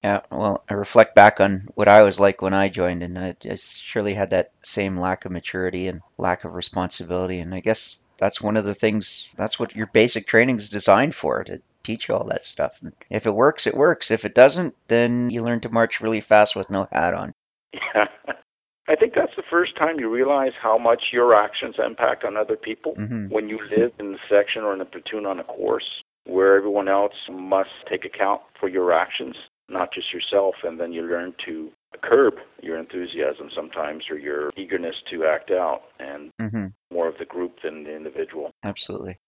Yeah, 0.04 0.20
well, 0.30 0.64
I 0.68 0.74
reflect 0.74 1.14
back 1.14 1.40
on 1.40 1.68
what 1.74 1.88
I 1.88 2.02
was 2.02 2.20
like 2.20 2.40
when 2.40 2.54
I 2.54 2.68
joined, 2.68 3.02
and 3.02 3.18
I 3.18 3.34
just 3.40 3.80
surely 3.80 4.14
had 4.14 4.30
that 4.30 4.52
same 4.62 4.96
lack 4.96 5.24
of 5.24 5.32
maturity 5.32 5.88
and 5.88 6.02
lack 6.16 6.44
of 6.44 6.54
responsibility. 6.54 7.40
And 7.40 7.52
I 7.52 7.60
guess 7.60 7.96
that's 8.18 8.40
one 8.40 8.56
of 8.56 8.64
the 8.64 8.74
things, 8.74 9.28
that's 9.36 9.58
what 9.58 9.74
your 9.74 9.86
basic 9.88 10.26
training 10.26 10.58
is 10.58 10.70
designed 10.70 11.14
for, 11.16 11.42
to 11.44 11.60
teach 11.82 12.08
you 12.08 12.14
all 12.14 12.24
that 12.24 12.44
stuff. 12.44 12.80
And 12.82 12.92
if 13.10 13.26
it 13.26 13.34
works, 13.34 13.66
it 13.66 13.74
works. 13.74 14.10
If 14.12 14.24
it 14.24 14.34
doesn't, 14.34 14.76
then 14.86 15.30
you 15.30 15.42
learn 15.42 15.60
to 15.60 15.70
march 15.70 16.00
really 16.00 16.20
fast 16.20 16.54
with 16.54 16.70
no 16.70 16.86
hat 16.92 17.14
on. 17.14 17.32
Yeah. 17.72 18.06
I 18.88 18.96
think 18.96 19.14
that's 19.14 19.36
the 19.36 19.42
first 19.50 19.76
time 19.76 20.00
you 20.00 20.08
realize 20.08 20.52
how 20.62 20.78
much 20.78 21.02
your 21.12 21.34
actions 21.34 21.74
impact 21.84 22.24
on 22.24 22.36
other 22.36 22.56
people 22.56 22.94
hmm 22.94 23.26
when 23.28 23.46
you 23.50 23.58
live 23.70 23.92
in 23.98 24.12
the 24.12 24.18
section 24.30 24.62
or 24.62 24.72
in 24.72 24.80
a 24.80 24.86
platoon 24.86 25.26
on 25.26 25.38
a 25.38 25.44
course 25.44 25.84
where 26.24 26.56
everyone 26.56 26.88
else 26.88 27.12
must 27.30 27.68
take 27.90 28.06
account 28.06 28.40
for 28.58 28.70
your 28.70 28.90
actions, 28.90 29.36
not 29.68 29.92
just 29.92 30.12
yourself, 30.12 30.54
and 30.64 30.78
then 30.78 30.92
you 30.92 31.02
learn 31.02 31.34
to 31.46 31.70
curb 32.02 32.34
your 32.62 32.78
enthusiasm 32.78 33.50
sometimes 33.54 34.04
or 34.10 34.18
your 34.18 34.50
eagerness 34.56 34.94
to 35.10 35.24
act 35.24 35.50
out 35.50 35.82
and 35.98 36.30
hmm 36.40 36.66
more 36.90 37.06
of 37.06 37.18
the 37.18 37.24
group 37.26 37.56
than 37.62 37.84
the 37.84 37.94
individual. 37.94 38.50
Absolutely. 38.64 39.18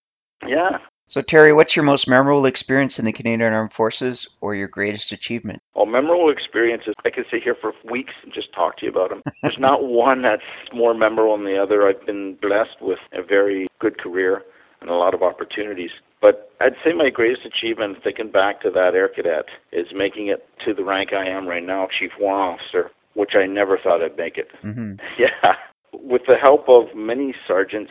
Yeah. 0.46 0.78
So, 1.06 1.20
Terry, 1.20 1.52
what's 1.52 1.74
your 1.76 1.84
most 1.84 2.08
memorable 2.08 2.46
experience 2.46 2.98
in 2.98 3.04
the 3.04 3.12
Canadian 3.12 3.52
Armed 3.52 3.72
Forces 3.72 4.28
or 4.40 4.54
your 4.54 4.68
greatest 4.68 5.12
achievement? 5.12 5.60
Well, 5.74 5.86
memorable 5.86 6.30
experiences, 6.30 6.94
I 7.04 7.10
could 7.10 7.26
sit 7.30 7.42
here 7.42 7.56
for 7.60 7.72
weeks 7.90 8.14
and 8.22 8.32
just 8.32 8.52
talk 8.54 8.78
to 8.78 8.86
you 8.86 8.92
about 8.92 9.10
them. 9.10 9.22
There's 9.42 9.58
not 9.58 9.84
one 9.84 10.22
that's 10.22 10.42
more 10.72 10.94
memorable 10.94 11.36
than 11.36 11.46
the 11.46 11.60
other. 11.60 11.88
I've 11.88 12.06
been 12.06 12.36
blessed 12.40 12.80
with 12.80 13.00
a 13.12 13.22
very 13.22 13.66
good 13.80 13.98
career 13.98 14.42
and 14.80 14.90
a 14.90 14.94
lot 14.94 15.14
of 15.14 15.22
opportunities. 15.22 15.90
But 16.20 16.50
I'd 16.60 16.74
say 16.84 16.92
my 16.92 17.10
greatest 17.10 17.42
achievement, 17.46 17.98
thinking 18.02 18.30
back 18.30 18.60
to 18.62 18.70
that 18.70 18.94
air 18.94 19.08
cadet, 19.08 19.46
is 19.72 19.86
making 19.94 20.28
it 20.28 20.46
to 20.64 20.74
the 20.74 20.84
rank 20.84 21.10
I 21.12 21.26
am 21.28 21.46
right 21.46 21.64
now, 21.64 21.88
Chief 21.98 22.10
Warrant 22.18 22.60
Officer, 22.60 22.90
which 23.14 23.32
I 23.34 23.46
never 23.46 23.78
thought 23.82 24.02
I'd 24.02 24.16
make 24.16 24.36
it. 24.36 24.48
hmm 24.62 24.94
Yeah. 25.18 25.54
With 25.92 26.22
the 26.26 26.36
help 26.40 26.68
of 26.68 26.94
many 26.96 27.34
sergeants, 27.48 27.90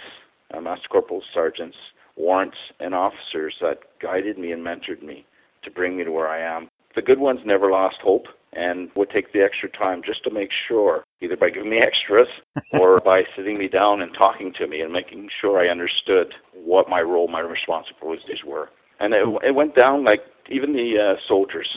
uh, 0.54 0.62
master 0.62 0.88
corporals, 0.90 1.26
sergeants, 1.34 1.76
warrants, 2.16 2.58
and 2.80 2.96
officers 2.96 3.56
that 3.62 3.80
guided 4.02 4.38
me 4.38 4.52
and 4.52 4.66
mentored 4.66 5.04
me 5.04 5.26
to 5.64 5.72
bring 5.72 5.98
me 5.98 6.04
to 6.04 6.12
where 6.12 6.28
I 6.28 6.40
am. 6.40 6.70
The 6.96 7.02
good 7.02 7.20
ones 7.20 7.42
never 7.46 7.70
lost 7.70 7.98
hope 8.02 8.26
and 8.54 8.90
would 8.96 9.10
take 9.10 9.32
the 9.34 9.42
extra 9.42 9.70
time 9.70 10.02
just 10.06 10.24
to 10.24 10.32
make 10.32 10.50
sure, 10.68 11.04
either 11.22 11.38
by 11.38 11.50
giving 11.50 11.70
me 11.70 11.78
extras 11.82 12.28
or 12.74 13.00
by 13.00 13.24
sitting 13.36 13.58
me 13.58 13.68
down 13.68 14.02
and 14.02 14.14
talking 14.14 14.54
to 14.58 14.68
me 14.68 14.82
and 14.82 14.92
making 14.92 15.30
sure 15.40 15.60
I 15.60 15.70
understood 15.70 16.34
what 16.54 16.90
my 16.90 17.02
role, 17.02 17.28
my 17.28 17.42
responsibilities 17.42 18.44
were. 18.46 18.70
And 19.00 19.14
it, 19.14 19.26
it 19.44 19.56
went 19.56 19.76
down 19.76 20.04
like 20.04 20.22
even 20.50 20.74
the 20.74 21.16
uh, 21.16 21.20
soldiers, 21.28 21.68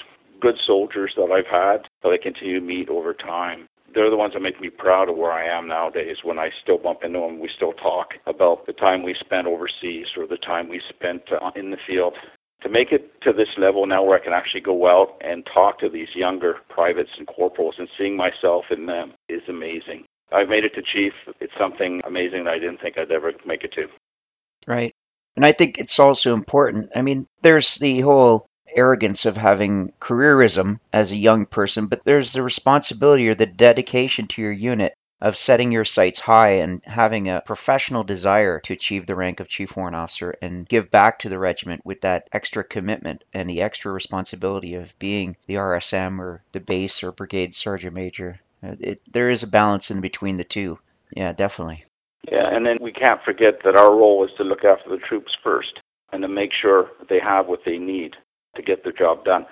good 0.40 0.56
soldiers 0.66 1.12
that 1.16 1.30
I've 1.30 1.46
had 1.46 1.88
that 2.02 2.08
I 2.08 2.22
continue 2.22 2.58
to 2.58 2.66
meet 2.66 2.88
over 2.88 3.14
time 3.14 3.68
they're 3.94 4.10
the 4.10 4.16
ones 4.16 4.32
that 4.34 4.40
make 4.40 4.60
me 4.60 4.70
proud 4.70 5.08
of 5.08 5.16
where 5.16 5.32
I 5.32 5.46
am 5.46 5.68
nowadays 5.68 6.16
when 6.22 6.38
I 6.38 6.50
still 6.62 6.78
bump 6.78 7.00
into 7.04 7.18
them. 7.20 7.40
We 7.40 7.50
still 7.54 7.72
talk 7.72 8.14
about 8.26 8.66
the 8.66 8.72
time 8.72 9.02
we 9.02 9.14
spent 9.20 9.46
overseas 9.46 10.06
or 10.16 10.26
the 10.26 10.38
time 10.38 10.68
we 10.68 10.80
spent 10.88 11.22
uh, 11.32 11.50
in 11.56 11.70
the 11.70 11.76
field. 11.86 12.14
To 12.62 12.68
make 12.68 12.92
it 12.92 13.20
to 13.22 13.32
this 13.32 13.48
level 13.58 13.86
now 13.86 14.04
where 14.04 14.16
I 14.18 14.22
can 14.22 14.32
actually 14.32 14.60
go 14.60 14.86
out 14.86 15.20
and 15.20 15.44
talk 15.52 15.80
to 15.80 15.88
these 15.88 16.08
younger 16.14 16.58
privates 16.68 17.10
and 17.18 17.26
corporals 17.26 17.74
and 17.78 17.88
seeing 17.98 18.16
myself 18.16 18.66
in 18.70 18.86
them 18.86 19.14
is 19.28 19.42
amazing. 19.48 20.04
I've 20.30 20.48
made 20.48 20.64
it 20.64 20.74
to 20.74 20.82
chief. 20.82 21.12
It's 21.40 21.52
something 21.58 22.00
amazing 22.04 22.44
that 22.44 22.54
I 22.54 22.58
didn't 22.58 22.80
think 22.80 22.98
I'd 22.98 23.10
ever 23.10 23.32
make 23.44 23.64
it 23.64 23.72
to. 23.72 23.88
Right. 24.66 24.94
And 25.34 25.44
I 25.44 25.52
think 25.52 25.78
it's 25.78 25.98
also 25.98 26.34
important. 26.34 26.92
I 26.94 27.02
mean, 27.02 27.26
there's 27.42 27.76
the 27.78 28.00
whole 28.00 28.46
arrogance 28.74 29.26
of 29.26 29.36
having 29.36 29.92
careerism 30.00 30.78
as 30.92 31.10
a 31.10 31.16
young 31.16 31.46
person, 31.46 31.88
but 31.88 32.04
there's 32.04 32.32
the 32.32 32.42
responsibility 32.42 33.28
or 33.28 33.34
the 33.34 33.46
dedication 33.46 34.26
to 34.28 34.42
your 34.42 34.52
unit 34.52 34.94
of 35.22 35.36
setting 35.36 35.70
your 35.70 35.84
sights 35.84 36.18
high 36.18 36.54
and 36.54 36.84
having 36.84 37.28
a 37.28 37.40
professional 37.46 38.02
desire 38.02 38.58
to 38.58 38.72
achieve 38.72 39.06
the 39.06 39.14
rank 39.14 39.38
of 39.38 39.48
chief 39.48 39.76
warrant 39.76 39.94
officer 39.94 40.34
and 40.42 40.68
give 40.68 40.90
back 40.90 41.20
to 41.20 41.28
the 41.28 41.38
regiment 41.38 41.80
with 41.86 42.00
that 42.00 42.28
extra 42.32 42.64
commitment 42.64 43.22
and 43.32 43.48
the 43.48 43.62
extra 43.62 43.92
responsibility 43.92 44.74
of 44.74 44.98
being 44.98 45.36
the 45.46 45.54
RSM 45.54 46.18
or 46.18 46.42
the 46.50 46.58
base 46.58 47.04
or 47.04 47.12
brigade 47.12 47.54
sergeant 47.54 47.94
major. 47.94 48.40
Uh, 48.64 48.74
it, 48.80 49.00
there 49.12 49.30
is 49.30 49.44
a 49.44 49.48
balance 49.48 49.92
in 49.92 50.00
between 50.00 50.38
the 50.38 50.44
two. 50.44 50.76
Yeah, 51.16 51.32
definitely. 51.32 51.84
Yeah, 52.28 52.52
and 52.52 52.66
then 52.66 52.78
we 52.80 52.92
can't 52.92 53.22
forget 53.22 53.60
that 53.62 53.76
our 53.76 53.94
role 53.94 54.24
is 54.24 54.30
to 54.38 54.44
look 54.44 54.64
after 54.64 54.90
the 54.90 54.98
troops 55.08 55.32
first 55.44 55.78
and 56.12 56.22
to 56.22 56.28
make 56.28 56.50
sure 56.52 56.90
they 57.08 57.20
have 57.20 57.46
what 57.46 57.60
they 57.64 57.78
need 57.78 58.16
to 58.56 58.62
get 58.62 58.82
their 58.82 58.92
job 58.92 59.24
done. 59.24 59.46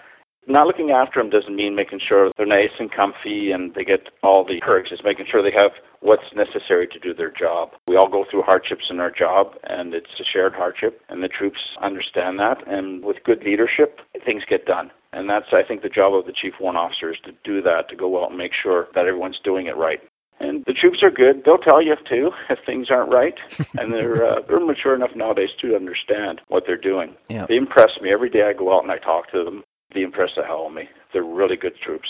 Not 0.46 0.66
looking 0.66 0.90
after 0.90 1.20
them 1.20 1.30
doesn't 1.30 1.54
mean 1.54 1.74
making 1.74 2.00
sure 2.06 2.30
they're 2.36 2.46
nice 2.46 2.72
and 2.78 2.90
comfy 2.90 3.52
and 3.52 3.74
they 3.74 3.84
get 3.84 4.08
all 4.22 4.44
the 4.44 4.60
perks. 4.60 4.88
It's 4.90 5.04
making 5.04 5.26
sure 5.30 5.42
they 5.42 5.56
have 5.56 5.72
what's 6.00 6.34
necessary 6.34 6.88
to 6.88 6.98
do 6.98 7.14
their 7.14 7.30
job. 7.30 7.70
We 7.88 7.96
all 7.96 8.08
go 8.08 8.24
through 8.28 8.42
hardships 8.42 8.84
in 8.90 9.00
our 9.00 9.10
job, 9.10 9.54
and 9.64 9.94
it's 9.94 10.18
a 10.18 10.24
shared 10.24 10.54
hardship, 10.54 11.00
and 11.08 11.22
the 11.22 11.28
troops 11.28 11.60
understand 11.82 12.38
that. 12.38 12.66
And 12.66 13.04
with 13.04 13.22
good 13.24 13.42
leadership, 13.44 14.00
things 14.24 14.42
get 14.48 14.64
done. 14.66 14.90
And 15.12 15.28
that's, 15.28 15.52
I 15.52 15.62
think, 15.62 15.82
the 15.82 15.88
job 15.88 16.14
of 16.14 16.26
the 16.26 16.32
Chief 16.32 16.54
Warrant 16.60 16.78
Officer 16.78 17.12
is 17.12 17.18
to 17.24 17.32
do 17.44 17.60
that, 17.62 17.88
to 17.90 17.96
go 17.96 18.22
out 18.22 18.30
and 18.30 18.38
make 18.38 18.52
sure 18.60 18.88
that 18.94 19.06
everyone's 19.06 19.40
doing 19.42 19.66
it 19.66 19.76
right. 19.76 20.00
And 20.38 20.64
the 20.66 20.72
troops 20.72 21.02
are 21.02 21.10
good. 21.10 21.42
They'll 21.44 21.58
tell 21.58 21.82
you 21.82 21.94
too 22.08 22.30
if 22.50 22.58
things 22.64 22.90
aren't 22.90 23.12
right, 23.12 23.34
and 23.78 23.92
they're 23.92 24.24
uh, 24.24 24.40
they're 24.48 24.64
mature 24.64 24.94
enough 24.94 25.10
nowadays 25.14 25.50
too 25.60 25.68
to 25.68 25.76
understand 25.76 26.40
what 26.48 26.64
they're 26.66 26.78
doing. 26.78 27.14
Yeah. 27.28 27.44
They 27.46 27.56
impress 27.56 27.90
me 28.00 28.10
every 28.10 28.30
day. 28.30 28.42
I 28.42 28.54
go 28.54 28.74
out 28.74 28.82
and 28.82 28.90
I 28.90 28.98
talk 28.98 29.30
to 29.32 29.44
them. 29.44 29.62
The 29.94 30.04
of 30.04 30.72
me. 30.72 30.88
They're 31.12 31.22
really 31.22 31.56
good 31.56 31.74
troops. 31.84 32.08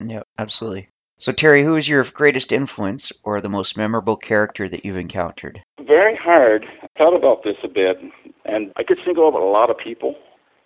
Yeah, 0.00 0.22
absolutely. 0.38 0.88
So, 1.18 1.32
Terry, 1.32 1.64
who 1.64 1.76
is 1.76 1.88
your 1.88 2.04
greatest 2.04 2.52
influence 2.52 3.10
or 3.24 3.40
the 3.40 3.48
most 3.48 3.78
memorable 3.78 4.16
character 4.16 4.68
that 4.68 4.84
you've 4.84 4.98
encountered? 4.98 5.62
Very 5.80 6.14
hard. 6.14 6.66
I 6.82 6.88
thought 6.98 7.16
about 7.16 7.42
this 7.42 7.56
a 7.64 7.68
bit, 7.68 7.96
and 8.44 8.70
I 8.76 8.82
could 8.82 8.98
single 9.04 9.26
out 9.26 9.34
a 9.34 9.44
lot 9.44 9.70
of 9.70 9.78
people. 9.78 10.14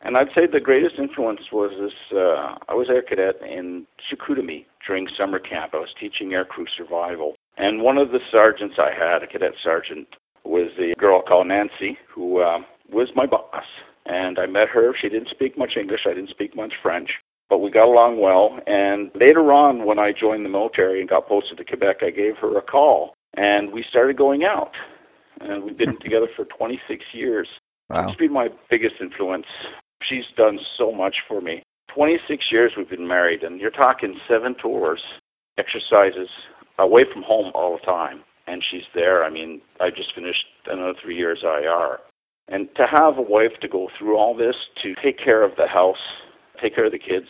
And 0.03 0.17
I'd 0.17 0.29
say 0.35 0.47
the 0.47 0.61
greatest 0.61 0.95
influence 0.99 1.53
was 1.53 1.71
this. 1.79 1.93
Uh, 2.11 2.57
I 2.69 2.75
was 2.75 2.89
air 2.89 3.03
cadet 3.03 3.37
in 3.43 3.87
Chicoutimi 4.11 4.65
during 4.85 5.07
summer 5.17 5.39
camp. 5.39 5.73
I 5.75 5.77
was 5.77 5.95
teaching 6.01 6.31
aircrew 6.31 6.67
survival, 6.75 7.37
and 7.57 7.83
one 7.83 7.99
of 7.99 8.11
the 8.11 8.21
sergeants 8.31 8.77
I 8.79 8.91
had, 8.93 9.23
a 9.23 9.27
cadet 9.27 9.53
sergeant, 9.63 10.09
was 10.45 10.71
a 10.79 10.99
girl 10.99 11.23
called 11.23 11.49
Nancy, 11.49 11.99
who 12.09 12.41
uh, 12.41 12.61
was 12.91 13.09
my 13.15 13.27
boss. 13.27 13.65
And 14.07 14.39
I 14.39 14.47
met 14.47 14.69
her. 14.69 14.95
She 15.01 15.09
didn't 15.09 15.29
speak 15.29 15.57
much 15.59 15.77
English. 15.77 16.01
I 16.07 16.15
didn't 16.15 16.31
speak 16.31 16.57
much 16.57 16.73
French. 16.83 17.11
But 17.49 17.59
we 17.59 17.71
got 17.71 17.87
along 17.87 18.21
well. 18.21 18.59
And 18.67 19.11
later 19.15 19.53
on, 19.53 19.85
when 19.85 19.99
I 19.99 20.13
joined 20.13 20.45
the 20.45 20.49
military 20.49 21.01
and 21.01 21.09
got 21.09 21.29
posted 21.29 21.59
to 21.59 21.65
Quebec, 21.65 21.99
I 22.03 22.11
gave 22.11 22.37
her 22.39 22.57
a 22.57 22.63
call. 22.63 23.15
And 23.37 23.73
we 23.73 23.85
started 23.89 24.17
going 24.17 24.45
out. 24.45 24.73
And 25.41 25.65
we've 25.65 25.77
been 25.77 25.97
together 26.01 26.29
for 26.37 26.45
26 26.45 27.05
years. 27.13 27.49
Wow. 27.89 28.09
She's 28.09 28.17
been 28.17 28.33
my 28.33 28.49
biggest 28.71 28.97
influence. 29.01 29.47
She's 30.03 30.25
done 30.37 30.61
so 30.79 30.93
much 30.93 31.17
for 31.27 31.41
me. 31.41 31.63
26 31.95 32.53
years 32.53 32.73
we've 32.77 32.89
been 32.89 33.09
married, 33.09 33.43
and 33.43 33.61
you're 33.61 33.71
talking 33.71 34.19
seven 34.29 34.55
tours, 34.55 35.03
exercises, 35.59 36.29
away 36.79 37.05
from 37.13 37.23
home 37.23 37.51
all 37.55 37.77
the 37.77 37.85
time. 37.85 38.23
And 38.47 38.63
she's 38.69 38.85
there. 38.95 39.25
I 39.25 39.31
mean, 39.31 39.61
I 39.81 39.91
just 39.91 40.15
finished 40.15 40.45
another 40.67 40.95
three 41.03 41.17
years 41.17 41.41
IR. 41.43 41.99
And 42.51 42.69
to 42.77 42.85
have 42.87 43.17
a 43.17 43.23
wife 43.23 43.53
to 43.63 43.69
go 43.69 43.89
through 43.97 44.17
all 44.17 44.37
this, 44.37 44.57
to 44.83 44.95
take 45.03 45.19
care 45.19 45.43
of 45.43 45.53
the 45.57 45.69
house, 45.69 46.03
take 46.61 46.75
care 46.75 46.87
of 46.87 46.93
the 46.93 46.99
kids, 46.99 47.29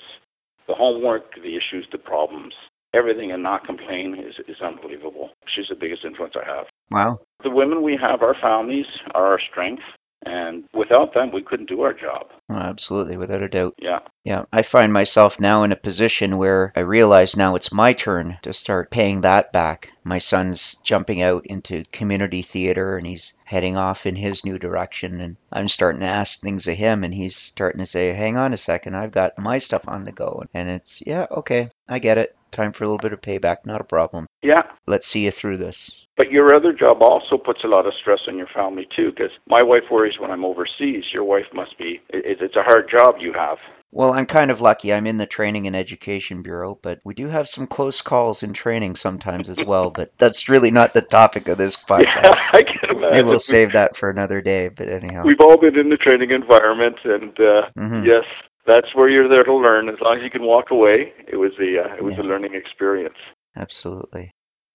the 0.66 0.74
homework, 0.74 1.34
the 1.34 1.56
issues, 1.56 1.86
the 1.92 1.98
problems, 1.98 2.54
everything, 2.94 3.30
and 3.30 3.42
not 3.42 3.66
complain 3.66 4.16
is, 4.18 4.36
is 4.48 4.62
unbelievable. 4.62 5.30
She's 5.54 5.66
the 5.68 5.76
biggest 5.78 6.04
influence 6.04 6.34
I 6.36 6.48
have. 6.48 6.66
Wow. 6.90 7.18
The 7.44 7.50
women 7.50 7.82
we 7.82 7.98
have, 8.00 8.22
our 8.22 8.34
families, 8.40 8.86
are 9.14 9.26
our 9.26 9.40
strength. 9.50 9.82
And 10.24 10.64
without 10.74 11.14
them, 11.14 11.32
we 11.32 11.42
couldn't 11.42 11.68
do 11.68 11.80
our 11.82 11.94
job. 11.94 12.26
Oh, 12.50 12.54
absolutely, 12.54 13.16
without 13.16 13.42
a 13.42 13.48
doubt. 13.48 13.74
Yeah. 13.78 14.00
Yeah, 14.22 14.44
I 14.52 14.60
find 14.62 14.92
myself 14.92 15.40
now 15.40 15.62
in 15.62 15.72
a 15.72 15.76
position 15.76 16.36
where 16.36 16.72
I 16.76 16.80
realize 16.80 17.36
now 17.36 17.54
it's 17.54 17.72
my 17.72 17.94
turn 17.94 18.38
to 18.42 18.52
start 18.52 18.90
paying 18.90 19.22
that 19.22 19.50
back. 19.50 19.92
My 20.04 20.18
son's 20.18 20.74
jumping 20.84 21.22
out 21.22 21.46
into 21.46 21.84
community 21.90 22.42
theater 22.42 22.98
and 22.98 23.06
he's 23.06 23.34
heading 23.44 23.78
off 23.78 24.04
in 24.04 24.14
his 24.14 24.44
new 24.44 24.58
direction. 24.58 25.20
And 25.20 25.36
I'm 25.50 25.68
starting 25.68 26.00
to 26.00 26.06
ask 26.06 26.38
things 26.38 26.66
of 26.66 26.76
him, 26.76 27.02
and 27.02 27.14
he's 27.14 27.36
starting 27.36 27.78
to 27.78 27.86
say, 27.86 28.12
Hang 28.12 28.36
on 28.36 28.52
a 28.52 28.58
second, 28.58 28.96
I've 28.96 29.12
got 29.12 29.38
my 29.38 29.58
stuff 29.58 29.88
on 29.88 30.04
the 30.04 30.12
go. 30.12 30.44
And 30.52 30.68
it's, 30.68 31.02
yeah, 31.06 31.26
okay, 31.30 31.70
I 31.88 31.98
get 31.98 32.18
it. 32.18 32.36
Time 32.50 32.72
for 32.72 32.84
a 32.84 32.86
little 32.88 32.98
bit 32.98 33.12
of 33.12 33.20
payback, 33.20 33.66
not 33.66 33.80
a 33.80 33.84
problem. 33.84 34.26
Yeah. 34.42 34.62
Let's 34.86 35.06
see 35.06 35.24
you 35.24 35.30
through 35.30 35.58
this. 35.58 36.06
But 36.16 36.30
your 36.32 36.54
other 36.54 36.72
job 36.72 37.02
also 37.02 37.38
puts 37.38 37.64
a 37.64 37.68
lot 37.68 37.86
of 37.86 37.94
stress 38.00 38.20
on 38.28 38.36
your 38.36 38.48
family 38.54 38.86
too, 38.94 39.10
because 39.10 39.30
my 39.48 39.62
wife 39.62 39.84
worries 39.90 40.18
when 40.18 40.30
I'm 40.30 40.44
overseas. 40.44 41.04
Your 41.12 41.24
wife 41.24 41.46
must 41.54 41.78
be. 41.78 42.00
It's 42.10 42.56
a 42.56 42.62
hard 42.62 42.90
job 42.90 43.16
you 43.20 43.32
have. 43.32 43.58
Well, 43.92 44.12
I'm 44.12 44.26
kind 44.26 44.52
of 44.52 44.60
lucky. 44.60 44.92
I'm 44.92 45.06
in 45.08 45.16
the 45.18 45.26
Training 45.26 45.66
and 45.66 45.74
Education 45.74 46.42
Bureau, 46.42 46.78
but 46.80 47.00
we 47.04 47.12
do 47.14 47.26
have 47.26 47.48
some 47.48 47.66
close 47.66 48.02
calls 48.02 48.44
in 48.44 48.52
training 48.52 48.94
sometimes 48.94 49.48
as 49.48 49.64
well. 49.64 49.90
but 49.90 50.16
that's 50.16 50.48
really 50.48 50.70
not 50.70 50.94
the 50.94 51.00
topic 51.00 51.48
of 51.48 51.58
this 51.58 51.76
podcast. 51.88 52.04
Yeah, 52.06 52.34
I 52.52 52.62
can 52.62 52.90
imagine. 52.96 53.10
Maybe 53.16 53.26
we'll 53.28 53.40
save 53.40 53.72
that 53.72 53.96
for 53.96 54.08
another 54.10 54.40
day. 54.42 54.68
But 54.68 54.88
anyhow, 54.88 55.24
We've 55.24 55.40
all 55.40 55.56
been 55.58 55.76
in 55.78 55.88
the 55.88 55.96
training 55.96 56.30
environment, 56.30 56.96
and 57.04 57.30
uh, 57.40 57.62
Mhm. 57.76 58.06
yes, 58.06 58.24
that's 58.70 58.94
where 58.94 59.08
you're 59.08 59.28
there 59.28 59.42
to 59.44 59.54
learn. 59.54 59.88
As 59.88 59.96
long 60.00 60.18
as 60.18 60.22
you 60.22 60.30
can 60.30 60.42
walk 60.44 60.70
away, 60.70 61.12
it 61.26 61.36
was 61.36 61.52
a 61.60 61.82
uh, 61.84 61.94
it 61.96 62.02
was 62.02 62.16
Yeah. 62.16 62.22
a 62.22 62.26
learning 62.30 62.54
experience. 62.54 63.18
absolutely. 63.56 64.30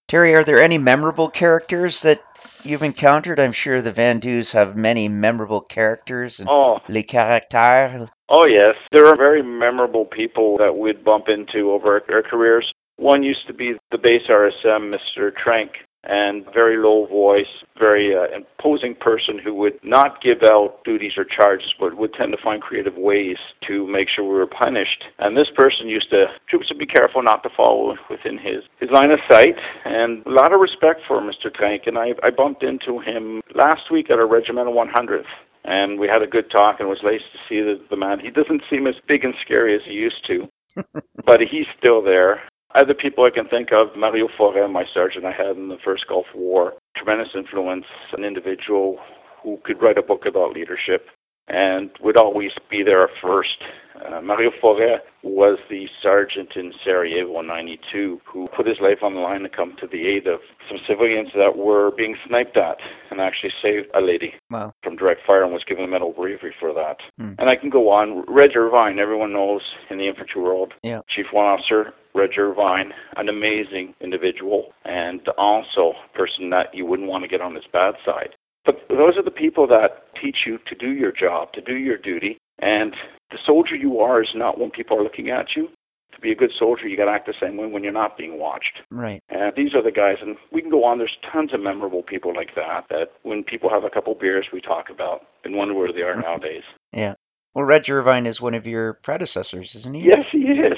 Terry, 0.07 0.35
are 0.35 0.43
there 0.43 0.61
any 0.61 0.77
memorable 0.77 1.29
characters 1.29 2.03
that 2.03 2.21
you've 2.63 2.83
encountered? 2.83 3.39
I'm 3.39 3.51
sure 3.53 3.81
the 3.81 3.91
Van 3.91 4.19
Doos 4.19 4.51
have 4.51 4.75
many 4.77 5.07
memorable 5.07 5.61
characters 5.61 6.39
and 6.39 6.47
Oh, 6.47 6.77
les 6.87 7.01
caractères. 7.03 8.07
Oh, 8.29 8.45
yes. 8.45 8.75
There 8.91 9.07
are 9.07 9.15
very 9.15 9.41
memorable 9.41 10.05
people 10.05 10.57
that 10.57 10.77
we'd 10.77 11.03
bump 11.03 11.25
into 11.27 11.71
over 11.71 12.03
our 12.09 12.21
careers. 12.21 12.71
One 12.97 13.23
used 13.23 13.47
to 13.47 13.53
be 13.53 13.73
the 13.91 13.97
base 13.97 14.27
RSM, 14.29 14.93
Mr. 14.93 15.31
Trank, 15.35 15.71
and 16.05 16.45
very 16.53 16.77
low 16.77 17.05
voice, 17.07 17.63
very 17.77 18.15
uh, 18.15 18.27
imposing 18.35 18.95
person 18.95 19.39
who 19.43 19.53
would 19.53 19.79
not 19.83 20.21
give 20.21 20.39
out 20.49 20.83
duties 20.83 21.13
or 21.17 21.25
charges, 21.25 21.73
but 21.79 21.97
would 21.97 22.13
tend 22.13 22.31
to 22.31 22.43
find 22.43 22.61
creative 22.61 22.95
ways 22.95 23.37
to 23.67 23.87
make 23.87 24.07
sure 24.09 24.23
we 24.23 24.35
were 24.35 24.47
punished. 24.47 25.03
And 25.19 25.35
this 25.35 25.49
person 25.55 25.87
used 25.87 26.09
to, 26.11 26.25
troops 26.49 26.69
would 26.69 26.79
be 26.79 26.85
careful 26.85 27.23
not 27.23 27.43
to 27.43 27.49
fall 27.55 27.97
within 28.09 28.37
his, 28.37 28.63
his 28.79 28.89
line 28.91 29.11
of 29.11 29.19
sight, 29.29 29.55
and 29.85 30.25
a 30.25 30.29
lot 30.29 30.53
of 30.53 30.59
respect 30.59 31.01
for 31.07 31.21
Mr. 31.21 31.53
Trank. 31.53 31.83
And 31.87 31.97
I, 31.97 32.13
I 32.23 32.29
bumped 32.29 32.63
into 32.63 32.99
him 32.99 33.41
last 33.53 33.91
week 33.91 34.09
at 34.09 34.19
our 34.19 34.27
regimental 34.27 34.73
100th 34.73 35.25
and 35.67 35.99
we 35.99 36.07
had 36.07 36.21
a 36.21 36.27
good 36.27 36.49
talk 36.51 36.79
and 36.79 36.87
it 36.87 36.89
was 36.89 37.01
nice 37.03 37.21
to 37.33 37.39
see 37.49 37.59
the, 37.61 37.81
the 37.89 37.97
man. 37.97 38.19
He 38.19 38.29
doesn't 38.29 38.61
seem 38.69 38.87
as 38.87 38.95
big 39.07 39.23
and 39.25 39.33
scary 39.43 39.75
as 39.75 39.81
he 39.85 39.93
used 39.93 40.25
to, 40.27 40.47
but 41.25 41.41
he's 41.41 41.65
still 41.75 42.03
there. 42.03 42.41
Other 42.75 42.93
people 42.93 43.23
I 43.25 43.29
can 43.29 43.47
think 43.47 43.69
of, 43.71 43.95
Mario 43.97 44.27
Forêt, 44.37 44.69
my 44.69 44.83
sergeant 44.93 45.23
I 45.25 45.31
had 45.31 45.55
in 45.55 45.69
the 45.69 45.77
first 45.83 46.07
Gulf 46.07 46.25
War, 46.35 46.73
tremendous 46.97 47.29
influence, 47.33 47.85
an 48.17 48.25
individual 48.25 48.97
who 49.41 49.59
could 49.63 49.81
write 49.81 49.97
a 49.97 50.01
book 50.01 50.25
about 50.27 50.51
leadership 50.53 51.07
and 51.47 51.91
would 52.01 52.17
always 52.17 52.51
be 52.69 52.83
there 52.83 53.07
first. 53.21 53.63
Uh, 53.95 54.19
Mario 54.19 54.49
Forêt 54.61 54.97
was 55.23 55.57
the 55.69 55.85
sergeant 56.01 56.49
in 56.55 56.73
Sarajevo 56.83 57.39
in 57.39 57.47
92 57.47 58.19
who 58.25 58.45
put 58.47 58.67
his 58.67 58.77
life 58.81 58.97
on 59.03 59.13
the 59.13 59.21
line 59.21 59.41
to 59.41 59.49
come 59.49 59.75
to 59.79 59.87
the 59.87 60.07
aid 60.07 60.27
of 60.27 60.39
some 60.67 60.79
civilians 60.87 61.29
that 61.35 61.55
were 61.55 61.91
being 61.95 62.17
sniped 62.27 62.57
at 62.57 62.77
and 63.09 63.21
actually 63.21 63.51
saved 63.61 63.87
a 63.93 64.01
lady 64.01 64.33
Wow. 64.49 64.73
from 64.83 64.97
direct 64.97 65.21
fire 65.25 65.43
and 65.43 65.53
was 65.53 65.63
given 65.63 65.85
a 65.85 65.87
medal 65.87 66.09
of 66.09 66.17
bravery 66.17 66.53
for 66.59 66.73
that. 66.73 66.97
Hmm. 67.19 67.33
And 67.37 67.49
I 67.49 67.55
can 67.55 67.69
go 67.69 67.89
on. 67.89 68.25
Reg 68.27 68.57
Irvine, 68.57 68.99
everyone 68.99 69.31
knows 69.31 69.61
in 69.89 69.97
the 69.99 70.07
infantry 70.09 70.41
world. 70.41 70.73
Yeah. 70.83 71.01
Chief 71.15 71.27
One 71.31 71.45
Officer 71.45 71.93
Reg 72.15 72.31
Irvine, 72.39 72.93
an 73.17 73.27
amazing 73.29 73.93
individual 74.01 74.73
and 74.85 75.21
also 75.37 75.93
a 76.05 76.17
person 76.17 76.49
that 76.51 76.73
you 76.73 76.85
wouldn't 76.85 77.09
want 77.09 77.23
to 77.23 77.27
get 77.27 77.41
on 77.41 77.55
his 77.55 77.65
bad 77.71 77.95
side. 78.05 78.29
But 78.65 78.87
those 78.89 79.17
are 79.17 79.23
the 79.23 79.31
people 79.31 79.67
that 79.67 80.05
teach 80.19 80.37
you 80.45 80.57
to 80.67 80.75
do 80.75 80.91
your 80.91 81.11
job, 81.11 81.53
to 81.53 81.61
do 81.61 81.75
your 81.75 81.97
duty. 81.97 82.39
And 82.59 82.95
the 83.31 83.37
soldier 83.45 83.75
you 83.75 83.99
are 83.99 84.23
is 84.23 84.29
not 84.33 84.59
when 84.59 84.71
people 84.71 84.97
are 84.97 85.03
looking 85.03 85.29
at 85.29 85.47
you. 85.55 85.67
To 86.13 86.21
be 86.21 86.31
a 86.31 86.35
good 86.35 86.51
soldier, 86.57 86.87
you 86.87 86.95
got 86.95 87.05
to 87.05 87.11
act 87.11 87.27
the 87.27 87.33
same 87.39 87.57
way 87.57 87.67
when 87.67 87.83
you're 87.83 87.91
not 87.91 88.17
being 88.17 88.39
watched. 88.39 88.79
Right. 88.89 89.21
And 89.29 89.51
these 89.57 89.75
are 89.75 89.83
the 89.83 89.91
guys, 89.91 90.15
and 90.21 90.37
we 90.51 90.61
can 90.61 90.71
go 90.71 90.85
on. 90.85 90.97
There's 90.97 91.17
tons 91.31 91.53
of 91.53 91.59
memorable 91.59 92.03
people 92.03 92.33
like 92.33 92.55
that. 92.55 92.85
That 92.89 93.11
when 93.23 93.43
people 93.43 93.69
have 93.69 93.83
a 93.83 93.89
couple 93.89 94.15
beers, 94.15 94.47
we 94.53 94.61
talk 94.61 94.85
about 94.89 95.23
and 95.43 95.55
wonder 95.55 95.73
where 95.73 95.91
they 95.91 96.01
are 96.01 96.15
nowadays. 96.21 96.63
Yeah. 96.93 97.15
Well, 97.53 97.65
Reg 97.65 97.89
Irvine 97.89 98.25
is 98.25 98.41
one 98.41 98.53
of 98.53 98.65
your 98.65 98.93
predecessors, 98.93 99.75
isn't 99.75 99.93
he? 99.93 100.03
yes, 100.03 100.25
he 100.31 100.39
is. 100.39 100.74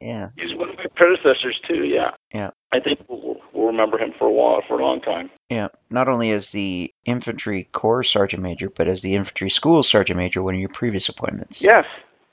Yeah. 0.00 0.30
He's 0.36 0.54
one 0.56 0.70
of 0.70 0.76
my 0.76 0.86
predecessors 0.94 1.60
too. 1.66 1.84
Yeah. 1.84 2.12
Yeah. 2.32 2.50
I 2.72 2.80
think 2.80 3.00
we'll, 3.08 3.40
we'll 3.52 3.66
remember 3.66 3.98
him 3.98 4.12
for 4.18 4.26
a 4.26 4.32
while, 4.32 4.62
for 4.66 4.78
a 4.78 4.84
long 4.84 5.00
time. 5.00 5.30
Yeah. 5.48 5.68
Not 5.90 6.08
only 6.08 6.30
as 6.30 6.50
the 6.52 6.92
infantry 7.04 7.64
corps 7.64 8.02
sergeant 8.04 8.42
major, 8.42 8.70
but 8.70 8.88
as 8.88 9.02
the 9.02 9.14
infantry 9.16 9.50
school 9.50 9.82
sergeant 9.82 10.16
major, 10.16 10.42
one 10.42 10.54
of 10.54 10.60
your 10.60 10.70
previous 10.70 11.08
appointments. 11.08 11.62
Yes. 11.62 11.84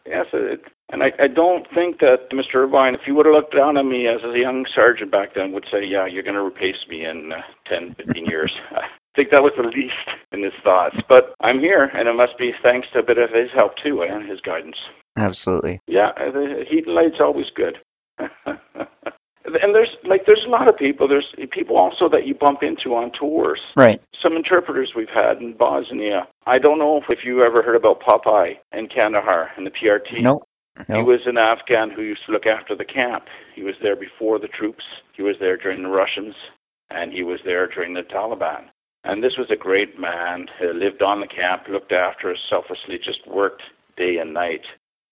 Yes. 0.06 0.28
It, 0.34 0.62
and 0.90 1.04
I, 1.04 1.12
I 1.20 1.28
don't 1.28 1.68
think 1.74 2.00
that 2.00 2.30
Mr. 2.32 2.56
Irvine, 2.56 2.96
if 2.96 3.02
he 3.02 3.12
would 3.12 3.26
have 3.26 3.36
looked 3.36 3.54
down 3.54 3.76
on 3.76 3.90
me 3.90 4.08
as 4.08 4.24
a 4.24 4.38
young 4.40 4.66
sergeant 4.74 5.12
back 5.12 5.34
then, 5.36 5.52
would 5.52 5.66
say, 5.70 5.84
"Yeah, 5.84 6.06
you're 6.06 6.24
going 6.24 6.36
to 6.36 6.46
replace 6.46 6.78
me 6.88 7.04
in 7.04 7.34
uh, 7.34 7.42
10, 7.68 7.96
15 7.96 8.26
years." 8.26 8.58
I 9.18 9.20
think 9.20 9.32
that 9.32 9.42
was 9.42 9.54
the 9.58 9.64
least 9.64 9.96
in 10.32 10.44
his 10.44 10.54
thoughts. 10.64 11.02
But 11.10 11.34
I'm 11.42 11.60
here, 11.60 11.86
and 11.86 12.08
it 12.08 12.14
must 12.14 12.38
be 12.38 12.52
thanks 12.62 12.88
to 12.94 13.00
a 13.00 13.04
bit 13.04 13.18
of 13.18 13.32
his 13.32 13.50
help 13.56 13.72
too 13.84 14.04
and 14.04 14.30
his 14.30 14.40
guidance. 14.42 14.76
Absolutely. 15.18 15.82
Yeah, 15.88 16.10
uh, 16.18 16.30
the 16.32 16.66
heat 16.70 16.86
and 16.86 16.94
light's 16.94 17.20
always 17.20 17.48
good. 17.56 17.80
and 18.20 18.30
there's 19.74 19.90
like 20.04 20.28
there's 20.28 20.44
a 20.46 20.50
lot 20.52 20.70
of 20.70 20.78
people. 20.78 21.08
There's 21.08 21.34
people 21.52 21.78
also 21.78 22.08
that 22.10 22.28
you 22.28 22.36
bump 22.36 22.62
into 22.62 22.94
on 22.94 23.12
tours. 23.20 23.60
Right. 23.76 24.00
Some 24.22 24.36
interpreters 24.36 24.92
we've 24.96 25.10
had 25.10 25.38
in 25.38 25.58
Bosnia. 25.58 26.28
I 26.46 26.60
don't 26.60 26.78
know 26.78 27.02
if 27.10 27.20
you 27.26 27.44
ever 27.44 27.64
heard 27.64 27.76
about 27.76 28.02
Popeye 28.02 28.54
in 28.72 28.88
Kandahar 28.88 29.50
in 29.58 29.64
the 29.64 29.72
PRT. 29.72 30.22
Nope. 30.22 30.48
He 30.86 31.02
was 31.02 31.22
an 31.26 31.40
Afghan 31.40 31.90
who 31.90 32.04
used 32.04 32.24
to 32.28 32.32
look 32.32 32.46
after 32.46 32.76
the 32.76 32.86
camp. 32.86 33.24
He 33.56 33.64
was 33.64 33.74
there 33.82 33.96
before 33.96 34.38
the 34.38 34.48
troops. 34.48 34.84
He 35.16 35.24
was 35.24 35.36
there 35.40 35.58
during 35.58 35.82
the 35.82 35.90
Russians, 35.90 36.36
and 36.92 37.12
he 37.12 37.24
was 37.24 37.40
there 37.44 37.66
during 37.66 37.96
the 37.96 38.04
Taliban. 38.04 38.66
And 39.08 39.24
this 39.24 39.38
was 39.38 39.48
a 39.50 39.56
great 39.56 39.98
man. 40.00 40.48
He 40.60 40.68
lived 40.68 41.02
on 41.02 41.22
the 41.22 41.28
camp, 41.28 41.64
looked 41.70 41.94
after 41.94 42.32
us 42.32 42.40
selflessly, 42.50 42.98
just 42.98 43.26
worked 43.26 43.64
day 43.96 44.18
and 44.18 44.34
night. 44.34 44.62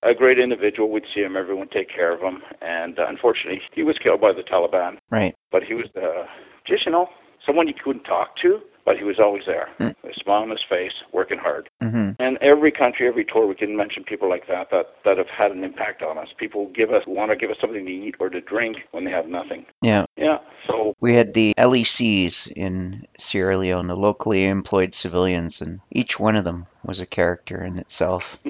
A 0.04 0.14
great 0.14 0.38
individual. 0.38 0.92
We'd 0.92 1.06
see 1.14 1.22
him. 1.22 1.38
Everyone 1.38 1.70
take 1.70 1.90
care 1.90 2.14
of 2.14 2.20
him. 2.20 2.42
And 2.62 3.00
uh, 3.00 3.06
unfortunately, 3.08 3.62
he 3.74 3.84
was 3.84 3.98
killed 3.98 4.20
by 4.20 4.34
the 4.34 4.44
Taliban. 4.44 4.98
Right. 5.10 5.34
But 5.52 5.64
he 5.64 5.74
was 5.74 5.86
uh, 5.96 6.26
just, 6.68 6.86
you 6.86 6.92
know, 6.92 7.08
someone 7.46 7.68
you 7.68 7.74
couldn't 7.82 8.04
talk 8.04 8.36
to, 8.44 8.60
but 8.86 8.98
he 8.98 9.04
was 9.04 9.20
always 9.20 9.44
there. 9.46 9.68
Mm. 9.80 9.96
A 10.04 10.14
smile 10.24 10.44
on 10.44 10.50
his 10.52 10.64
face, 10.70 10.94
working 11.12 11.38
hard. 11.38 11.70
hmm 11.82 12.12
And 12.20 12.38
every 12.42 12.72
country, 12.72 13.08
every 13.08 13.26
tour, 13.26 13.48
we 13.48 13.56
can 13.56 13.76
mention 13.76 14.04
people 14.04 14.30
like 14.30 14.48
that 14.48 14.70
that, 14.72 14.86
that 15.04 15.18
have 15.18 15.28
had 15.28 15.52
an 15.52 15.64
impact 15.64 16.04
on 16.04 16.18
us. 16.18 16.28
People 16.38 16.72
give 16.76 16.92
us 16.92 17.04
want 17.08 17.32
to 17.32 17.36
give 17.36 17.50
us 17.50 17.58
something 17.60 17.86
to 17.86 17.92
eat 17.92 18.16
or 18.20 18.30
to 18.30 18.42
drink 18.42 18.78
when 18.92 19.04
they 19.06 19.12
have 19.12 19.28
nothing. 19.28 19.66
Yeah. 19.82 20.06
Yeah. 20.18 20.38
So 20.68 20.96
We 21.02 21.14
had 21.14 21.34
the 21.34 21.54
LECs 21.58 22.52
in 22.52 23.06
Sierra 23.18 23.58
Leone, 23.58 23.88
the 23.88 23.96
locally 23.98 24.46
employed 24.46 24.94
civilians, 24.94 25.62
and 25.62 25.80
each 25.92 26.20
one 26.20 26.36
of 26.36 26.46
them 26.46 26.68
was 26.84 27.00
a 27.00 27.06
character 27.06 27.64
in 27.64 27.78
itself. 27.78 28.38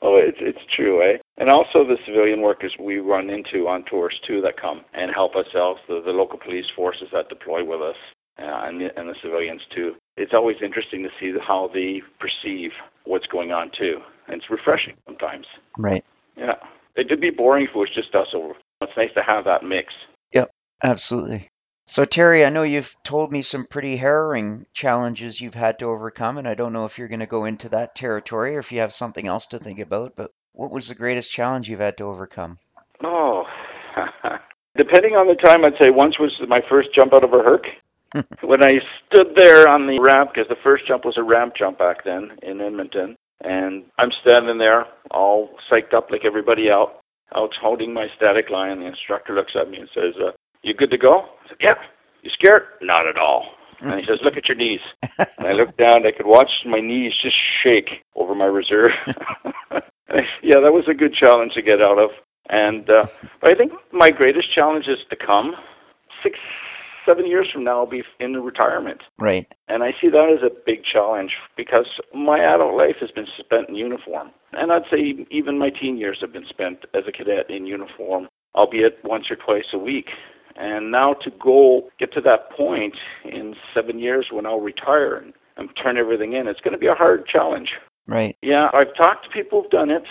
Oh, 0.00 0.16
it's 0.16 0.38
it's 0.40 0.64
true, 0.76 1.02
eh? 1.02 1.18
And 1.38 1.50
also 1.50 1.84
the 1.84 1.96
civilian 2.06 2.40
workers 2.40 2.72
we 2.78 2.98
run 2.98 3.30
into 3.30 3.66
on 3.66 3.84
tours 3.84 4.18
too 4.26 4.40
that 4.42 4.60
come 4.60 4.82
and 4.94 5.10
help 5.12 5.34
us 5.34 5.46
out. 5.56 5.76
The 5.88 6.00
the 6.04 6.12
local 6.12 6.38
police 6.38 6.66
forces 6.76 7.08
that 7.12 7.28
deploy 7.28 7.64
with 7.64 7.82
us, 7.82 7.96
uh, 8.38 8.66
and 8.66 8.80
the, 8.80 8.88
and 8.98 9.08
the 9.08 9.14
civilians 9.22 9.62
too. 9.74 9.94
It's 10.16 10.32
always 10.34 10.56
interesting 10.62 11.02
to 11.02 11.10
see 11.20 11.32
how 11.46 11.70
they 11.72 12.02
perceive 12.20 12.70
what's 13.04 13.26
going 13.26 13.52
on 13.52 13.70
too. 13.78 13.98
And 14.26 14.36
it's 14.36 14.50
refreshing 14.50 14.94
sometimes. 15.06 15.46
right. 15.76 16.04
Yeah, 16.36 16.54
it'd 16.96 17.20
be 17.20 17.30
boring 17.30 17.64
if 17.64 17.70
it 17.74 17.78
was 17.78 17.90
just 17.94 18.14
us 18.14 18.28
over. 18.34 18.54
It's 18.80 18.92
nice 18.96 19.12
to 19.14 19.22
have 19.22 19.44
that 19.44 19.64
mix. 19.64 19.92
Yep, 20.32 20.50
absolutely. 20.82 21.50
So, 21.86 22.04
Terry, 22.04 22.44
I 22.44 22.50
know 22.50 22.64
you've 22.64 22.94
told 23.02 23.32
me 23.32 23.40
some 23.40 23.66
pretty 23.66 23.96
harrowing 23.96 24.66
challenges 24.74 25.40
you've 25.40 25.54
had 25.54 25.78
to 25.78 25.86
overcome, 25.86 26.36
and 26.36 26.46
I 26.46 26.52
don't 26.52 26.74
know 26.74 26.84
if 26.84 26.98
you're 26.98 27.08
going 27.08 27.20
to 27.20 27.26
go 27.26 27.46
into 27.46 27.70
that 27.70 27.94
territory 27.94 28.56
or 28.56 28.58
if 28.58 28.72
you 28.72 28.80
have 28.80 28.92
something 28.92 29.26
else 29.26 29.46
to 29.48 29.58
think 29.58 29.80
about, 29.80 30.14
but 30.14 30.30
what 30.52 30.70
was 30.70 30.88
the 30.88 30.94
greatest 30.94 31.32
challenge 31.32 31.68
you've 31.68 31.80
had 31.80 31.96
to 31.96 32.04
overcome? 32.04 32.58
Oh, 33.02 33.44
depending 34.76 35.14
on 35.14 35.28
the 35.28 35.34
time, 35.34 35.64
I'd 35.64 35.80
say 35.80 35.88
once 35.88 36.18
was 36.18 36.38
my 36.46 36.60
first 36.68 36.90
jump 36.94 37.14
out 37.14 37.24
of 37.24 37.32
a 37.32 37.42
Herc. 37.42 37.64
when 38.42 38.62
I 38.62 38.78
stood 39.06 39.34
there 39.36 39.68
on 39.68 39.86
the 39.86 39.98
ramp, 40.00 40.30
because 40.34 40.48
the 40.48 40.62
first 40.62 40.86
jump 40.86 41.04
was 41.04 41.16
a 41.16 41.22
ramp 41.22 41.54
jump 41.58 41.78
back 41.78 42.04
then 42.04 42.30
in 42.42 42.60
Edmonton, 42.60 43.16
and 43.42 43.84
I'm 43.98 44.10
standing 44.22 44.58
there 44.58 44.86
all 45.10 45.50
psyched 45.70 45.94
up 45.94 46.10
like 46.10 46.24
everybody 46.24 46.68
else, 46.68 46.90
out 47.34 47.54
holding 47.60 47.92
my 47.92 48.06
static 48.16 48.50
line. 48.50 48.80
The 48.80 48.86
instructor 48.86 49.34
looks 49.34 49.52
at 49.60 49.70
me 49.70 49.78
and 49.78 49.88
says, 49.94 50.14
uh, 50.20 50.32
"You 50.62 50.74
good 50.74 50.90
to 50.90 50.98
go?" 50.98 51.28
I 51.44 51.48
said, 51.48 51.58
"Yeah." 51.60 51.74
You 52.22 52.30
scared? 52.30 52.64
Not 52.82 53.06
at 53.06 53.16
all. 53.16 53.46
And 53.80 54.00
he 54.00 54.04
says, 54.04 54.18
"Look 54.22 54.36
at 54.36 54.48
your 54.48 54.56
knees." 54.56 54.80
and 55.38 55.46
I 55.46 55.52
looked 55.52 55.76
down. 55.76 56.04
I 56.06 56.10
could 56.10 56.26
watch 56.26 56.50
my 56.66 56.80
knees 56.80 57.12
just 57.22 57.36
shake 57.62 58.04
over 58.16 58.34
my 58.34 58.46
reserve. 58.46 58.90
yeah, 60.42 60.60
that 60.60 60.72
was 60.72 60.84
a 60.88 60.94
good 60.94 61.14
challenge 61.14 61.54
to 61.54 61.62
get 61.62 61.80
out 61.80 61.98
of. 61.98 62.10
And 62.50 62.88
uh, 62.90 63.04
but 63.40 63.50
I 63.50 63.54
think 63.54 63.72
my 63.92 64.10
greatest 64.10 64.52
challenge 64.54 64.86
is 64.88 64.98
to 65.10 65.16
come. 65.16 65.54
Six, 66.22 66.38
seven 67.08 67.26
years 67.26 67.48
from 67.52 67.64
now, 67.64 67.80
I'll 67.80 67.86
be 67.86 68.02
in 68.20 68.34
retirement. 68.34 69.00
Right. 69.18 69.46
And 69.68 69.82
I 69.82 69.92
see 70.00 70.08
that 70.10 70.36
as 70.36 70.42
a 70.42 70.54
big 70.66 70.80
challenge 70.84 71.32
because 71.56 71.86
my 72.14 72.38
adult 72.38 72.76
life 72.76 72.96
has 73.00 73.10
been 73.10 73.26
spent 73.38 73.68
in 73.68 73.74
uniform. 73.74 74.30
And 74.52 74.72
I'd 74.72 74.82
say 74.90 75.26
even 75.30 75.58
my 75.58 75.70
teen 75.70 75.96
years 75.96 76.18
have 76.20 76.32
been 76.32 76.46
spent 76.48 76.84
as 76.94 77.04
a 77.08 77.12
cadet 77.12 77.50
in 77.50 77.66
uniform, 77.66 78.28
albeit 78.54 78.98
once 79.04 79.26
or 79.30 79.36
twice 79.36 79.66
a 79.72 79.78
week. 79.78 80.06
And 80.56 80.90
now 80.90 81.14
to 81.22 81.30
go 81.42 81.88
get 81.98 82.12
to 82.14 82.20
that 82.22 82.50
point 82.56 82.96
in 83.24 83.54
seven 83.72 83.98
years 83.98 84.26
when 84.32 84.44
I'll 84.44 84.60
retire 84.60 85.14
and, 85.16 85.32
and 85.56 85.68
turn 85.80 85.96
everything 85.96 86.32
in, 86.32 86.48
it's 86.48 86.60
going 86.60 86.72
to 86.72 86.78
be 86.78 86.88
a 86.88 86.94
hard 86.94 87.26
challenge. 87.26 87.70
Right. 88.06 88.36
Yeah, 88.42 88.68
I've 88.72 88.94
talked 88.96 89.24
to 89.24 89.30
people 89.30 89.62
who've 89.62 89.70
done 89.70 89.90
it. 89.90 90.02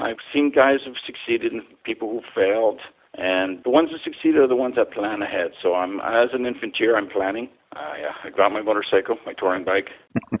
I've 0.00 0.16
seen 0.32 0.50
guys 0.54 0.80
who've 0.84 0.96
succeeded 1.06 1.52
and 1.52 1.62
people 1.84 2.10
who've 2.10 2.34
failed. 2.34 2.80
And 3.16 3.62
the 3.62 3.70
ones 3.70 3.90
that 3.92 4.00
succeed 4.02 4.34
are 4.36 4.48
the 4.48 4.56
ones 4.56 4.74
that 4.76 4.92
plan 4.92 5.22
ahead. 5.22 5.52
So 5.62 5.74
I'm, 5.74 6.00
as 6.00 6.30
an 6.32 6.44
infanteer, 6.44 6.96
I'm 6.96 7.08
planning. 7.08 7.48
Uh, 7.74 7.94
I 8.24 8.30
got 8.30 8.52
my 8.52 8.62
motorcycle, 8.62 9.16
my 9.24 9.34
touring 9.34 9.64
bike. 9.64 9.88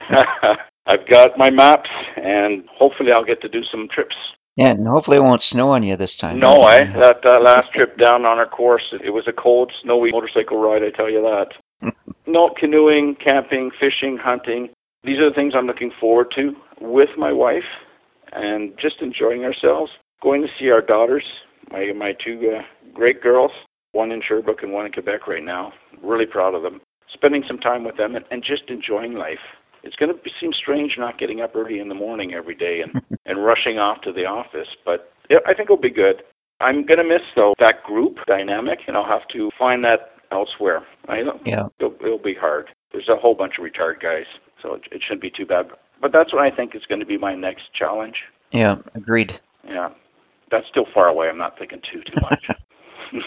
I've 0.86 1.08
got 1.08 1.38
my 1.38 1.50
maps, 1.50 1.88
and 2.16 2.64
hopefully 2.68 3.12
I'll 3.12 3.24
get 3.24 3.40
to 3.42 3.48
do 3.48 3.62
some 3.64 3.88
trips. 3.88 4.16
Yeah, 4.56 4.70
and 4.70 4.86
hopefully 4.86 5.16
it 5.16 5.20
won't 5.20 5.42
snow 5.42 5.70
on 5.70 5.82
you 5.82 5.96
this 5.96 6.16
time. 6.16 6.38
No, 6.38 6.56
I 6.62 6.84
that, 7.00 7.22
that 7.22 7.42
last 7.42 7.72
trip 7.72 7.96
down 7.96 8.24
on 8.24 8.38
our 8.38 8.46
course, 8.46 8.92
it 9.02 9.10
was 9.10 9.26
a 9.26 9.32
cold, 9.32 9.72
snowy 9.82 10.10
motorcycle 10.12 10.58
ride. 10.58 10.82
I 10.82 10.90
tell 10.90 11.10
you 11.10 11.22
that. 11.22 11.92
no 12.26 12.50
canoeing, 12.50 13.16
camping, 13.16 13.70
fishing, 13.78 14.16
hunting. 14.16 14.70
These 15.02 15.18
are 15.18 15.28
the 15.28 15.34
things 15.34 15.54
I'm 15.56 15.66
looking 15.66 15.92
forward 16.00 16.32
to 16.36 16.54
with 16.80 17.10
my 17.16 17.32
wife, 17.32 17.64
and 18.32 18.72
just 18.80 19.00
enjoying 19.00 19.44
ourselves. 19.44 19.90
Going 20.22 20.42
to 20.42 20.48
see 20.58 20.70
our 20.70 20.80
daughters, 20.80 21.24
my 21.70 21.92
my 21.92 22.12
two 22.24 22.56
uh, 22.58 22.62
great 22.92 23.22
girls, 23.22 23.50
one 23.92 24.10
in 24.12 24.22
Sherbrooke 24.26 24.62
and 24.62 24.72
one 24.72 24.86
in 24.86 24.92
Quebec 24.92 25.26
right 25.26 25.44
now. 25.44 25.72
Really 26.02 26.26
proud 26.26 26.54
of 26.54 26.62
them. 26.62 26.80
Spending 27.12 27.44
some 27.46 27.58
time 27.58 27.84
with 27.84 27.96
them 27.96 28.16
and, 28.16 28.24
and 28.30 28.42
just 28.44 28.64
enjoying 28.68 29.14
life. 29.14 29.38
It's 29.82 29.96
going 29.96 30.10
to 30.14 30.20
be, 30.20 30.30
seem 30.40 30.52
strange 30.52 30.94
not 30.98 31.18
getting 31.18 31.40
up 31.42 31.54
early 31.54 31.78
in 31.78 31.88
the 31.88 31.94
morning 31.94 32.32
every 32.32 32.54
day 32.54 32.80
and, 32.80 33.02
and 33.26 33.44
rushing 33.44 33.78
off 33.78 34.00
to 34.02 34.12
the 34.12 34.24
office, 34.24 34.68
but 34.84 35.12
yeah, 35.30 35.38
I 35.46 35.54
think 35.54 35.66
it'll 35.66 35.76
be 35.76 35.90
good. 35.90 36.22
I'm 36.60 36.86
going 36.86 36.98
to 36.98 37.04
miss 37.04 37.22
though 37.36 37.54
that 37.60 37.82
group 37.84 38.18
dynamic, 38.26 38.80
and 38.86 38.96
I'll 38.96 39.06
have 39.06 39.26
to 39.28 39.50
find 39.58 39.84
that 39.84 40.12
elsewhere. 40.32 40.84
I 41.08 41.22
know 41.22 41.38
Yeah. 41.44 41.68
it'll, 41.78 41.94
it'll 42.00 42.18
be 42.18 42.34
hard. 42.34 42.68
There's 42.92 43.08
a 43.08 43.16
whole 43.16 43.34
bunch 43.34 43.54
of 43.58 43.64
retired 43.64 44.00
guys, 44.00 44.24
so 44.62 44.74
it, 44.74 44.82
it 44.90 45.02
shouldn't 45.02 45.22
be 45.22 45.30
too 45.30 45.46
bad. 45.46 45.66
But 46.00 46.12
that's 46.12 46.32
what 46.32 46.42
I 46.42 46.54
think 46.54 46.74
is 46.74 46.82
going 46.88 47.00
to 47.00 47.06
be 47.06 47.18
my 47.18 47.34
next 47.34 47.72
challenge. 47.74 48.16
Yeah, 48.52 48.78
agreed. 48.94 49.38
Yeah, 49.66 49.90
that's 50.54 50.68
still 50.70 50.86
far 50.94 51.08
away. 51.08 51.28
I'm 51.28 51.38
not 51.38 51.58
thinking 51.58 51.80
too 51.92 52.02
too 52.02 52.20
much. 52.20 52.48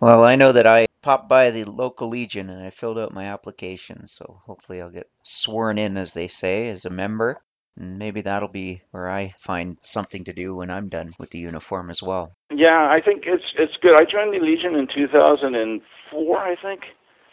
Well, 0.00 0.24
I 0.24 0.34
know 0.34 0.50
that 0.50 0.66
I 0.66 0.86
popped 1.02 1.28
by 1.28 1.50
the 1.52 1.62
local 1.64 2.08
Legion 2.08 2.50
and 2.50 2.60
I 2.60 2.70
filled 2.70 2.98
out 2.98 3.12
my 3.12 3.26
application, 3.26 4.08
so 4.08 4.40
hopefully 4.46 4.82
I'll 4.82 4.90
get 4.90 5.08
sworn 5.22 5.78
in, 5.78 5.96
as 5.96 6.12
they 6.12 6.26
say, 6.26 6.68
as 6.70 6.84
a 6.84 6.90
member. 6.90 7.40
And 7.76 7.98
maybe 8.00 8.20
that'll 8.22 8.48
be 8.48 8.82
where 8.90 9.08
I 9.08 9.34
find 9.38 9.78
something 9.82 10.24
to 10.24 10.32
do 10.32 10.56
when 10.56 10.70
I'm 10.70 10.88
done 10.88 11.14
with 11.20 11.30
the 11.30 11.38
uniform 11.38 11.88
as 11.88 12.02
well. 12.02 12.32
yeah, 12.50 12.88
I 12.90 13.00
think 13.04 13.22
it's 13.26 13.44
it's 13.56 13.76
good. 13.80 13.94
I 13.94 14.04
joined 14.04 14.34
the 14.34 14.40
Legion 14.44 14.74
in 14.74 14.88
2004, 14.92 16.38
I 16.38 16.56
think, 16.60 16.80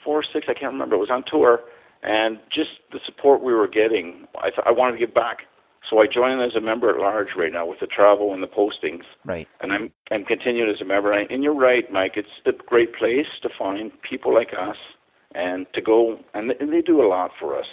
four 0.04 0.20
or 0.20 0.24
six. 0.32 0.46
I 0.48 0.54
can't 0.54 0.74
remember. 0.74 0.96
It 0.96 1.00
was 1.00 1.10
on 1.12 1.24
tour, 1.30 1.62
and 2.04 2.40
just 2.54 2.70
the 2.92 3.00
support 3.06 3.42
we 3.44 3.54
were 3.54 3.68
getting, 3.68 4.28
I 4.38 4.50
th- 4.50 4.66
I 4.66 4.72
wanted 4.72 4.94
to 4.94 5.06
give 5.06 5.14
back. 5.14 5.40
So 5.90 6.00
I 6.00 6.06
join 6.08 6.40
as 6.42 6.56
a 6.56 6.62
member 6.62 6.90
at 6.90 7.00
large 7.00 7.30
right 7.36 7.52
now 7.52 7.66
with 7.66 7.80
the 7.80 7.88
travel 7.88 8.34
and 8.34 8.44
the 8.44 8.48
postings. 8.48 9.04
Right. 9.26 9.48
and 9.62 9.72
I'm 9.72 9.92
I'm 10.12 10.24
continuing 10.24 10.70
as 10.70 10.82
a 10.82 10.86
member. 10.86 11.12
And 11.12 11.44
you're 11.44 11.56
right, 11.56 11.92
Mike. 11.92 12.14
It's 12.16 12.28
a 12.46 12.52
great 12.52 12.96
place 12.96 13.26
to 13.42 13.50
find 13.58 13.92
people 14.08 14.34
like 14.34 14.50
us, 14.54 14.78
and 15.34 15.66
to 15.74 15.82
go 15.82 16.20
and 16.34 16.50
they, 16.50 16.82
do 16.82 17.02
a 17.02 17.08
lot 17.08 17.32
for 17.40 17.58
us. 17.58 17.68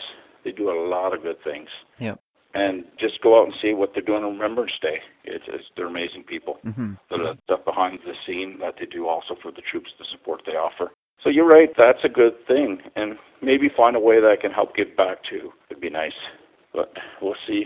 They 0.44 0.52
do 0.52 0.70
a 0.70 0.78
lot 0.88 1.14
of 1.14 1.22
good 1.22 1.42
things. 1.44 1.68
Yep. 2.00 2.20
And 2.54 2.84
just 2.98 3.20
go 3.22 3.38
out 3.38 3.46
and 3.46 3.54
see 3.60 3.74
what 3.74 3.90
they're 3.92 4.02
doing 4.02 4.24
on 4.24 4.38
Remembrance 4.38 4.72
Day. 4.80 5.00
It's, 5.24 5.44
it's 5.48 5.64
they're 5.76 5.88
amazing 5.88 6.24
people. 6.24 6.58
hmm 6.62 6.94
The 7.10 7.36
stuff 7.44 7.64
behind 7.66 7.98
the 8.06 8.14
scene 8.26 8.58
that 8.60 8.76
they 8.78 8.86
do 8.86 9.08
also 9.08 9.36
for 9.42 9.52
the 9.52 9.60
troops, 9.70 9.90
the 9.98 10.06
support 10.10 10.42
they 10.46 10.52
offer. 10.52 10.92
So 11.22 11.28
you're 11.28 11.46
right. 11.46 11.68
That's 11.76 12.04
a 12.04 12.08
good 12.08 12.34
thing, 12.46 12.78
and 12.94 13.18
maybe 13.42 13.68
find 13.76 13.96
a 13.96 14.00
way 14.00 14.20
that 14.20 14.30
I 14.30 14.40
can 14.40 14.52
help 14.52 14.74
give 14.74 14.96
back 14.96 15.18
to. 15.30 15.52
It'd 15.70 15.82
be 15.82 15.90
nice, 15.90 16.16
but 16.72 16.92
we'll 17.20 17.36
see. 17.46 17.64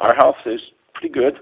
Our 0.00 0.14
health 0.14 0.36
is 0.44 0.60
pretty 0.94 1.12
good, 1.12 1.38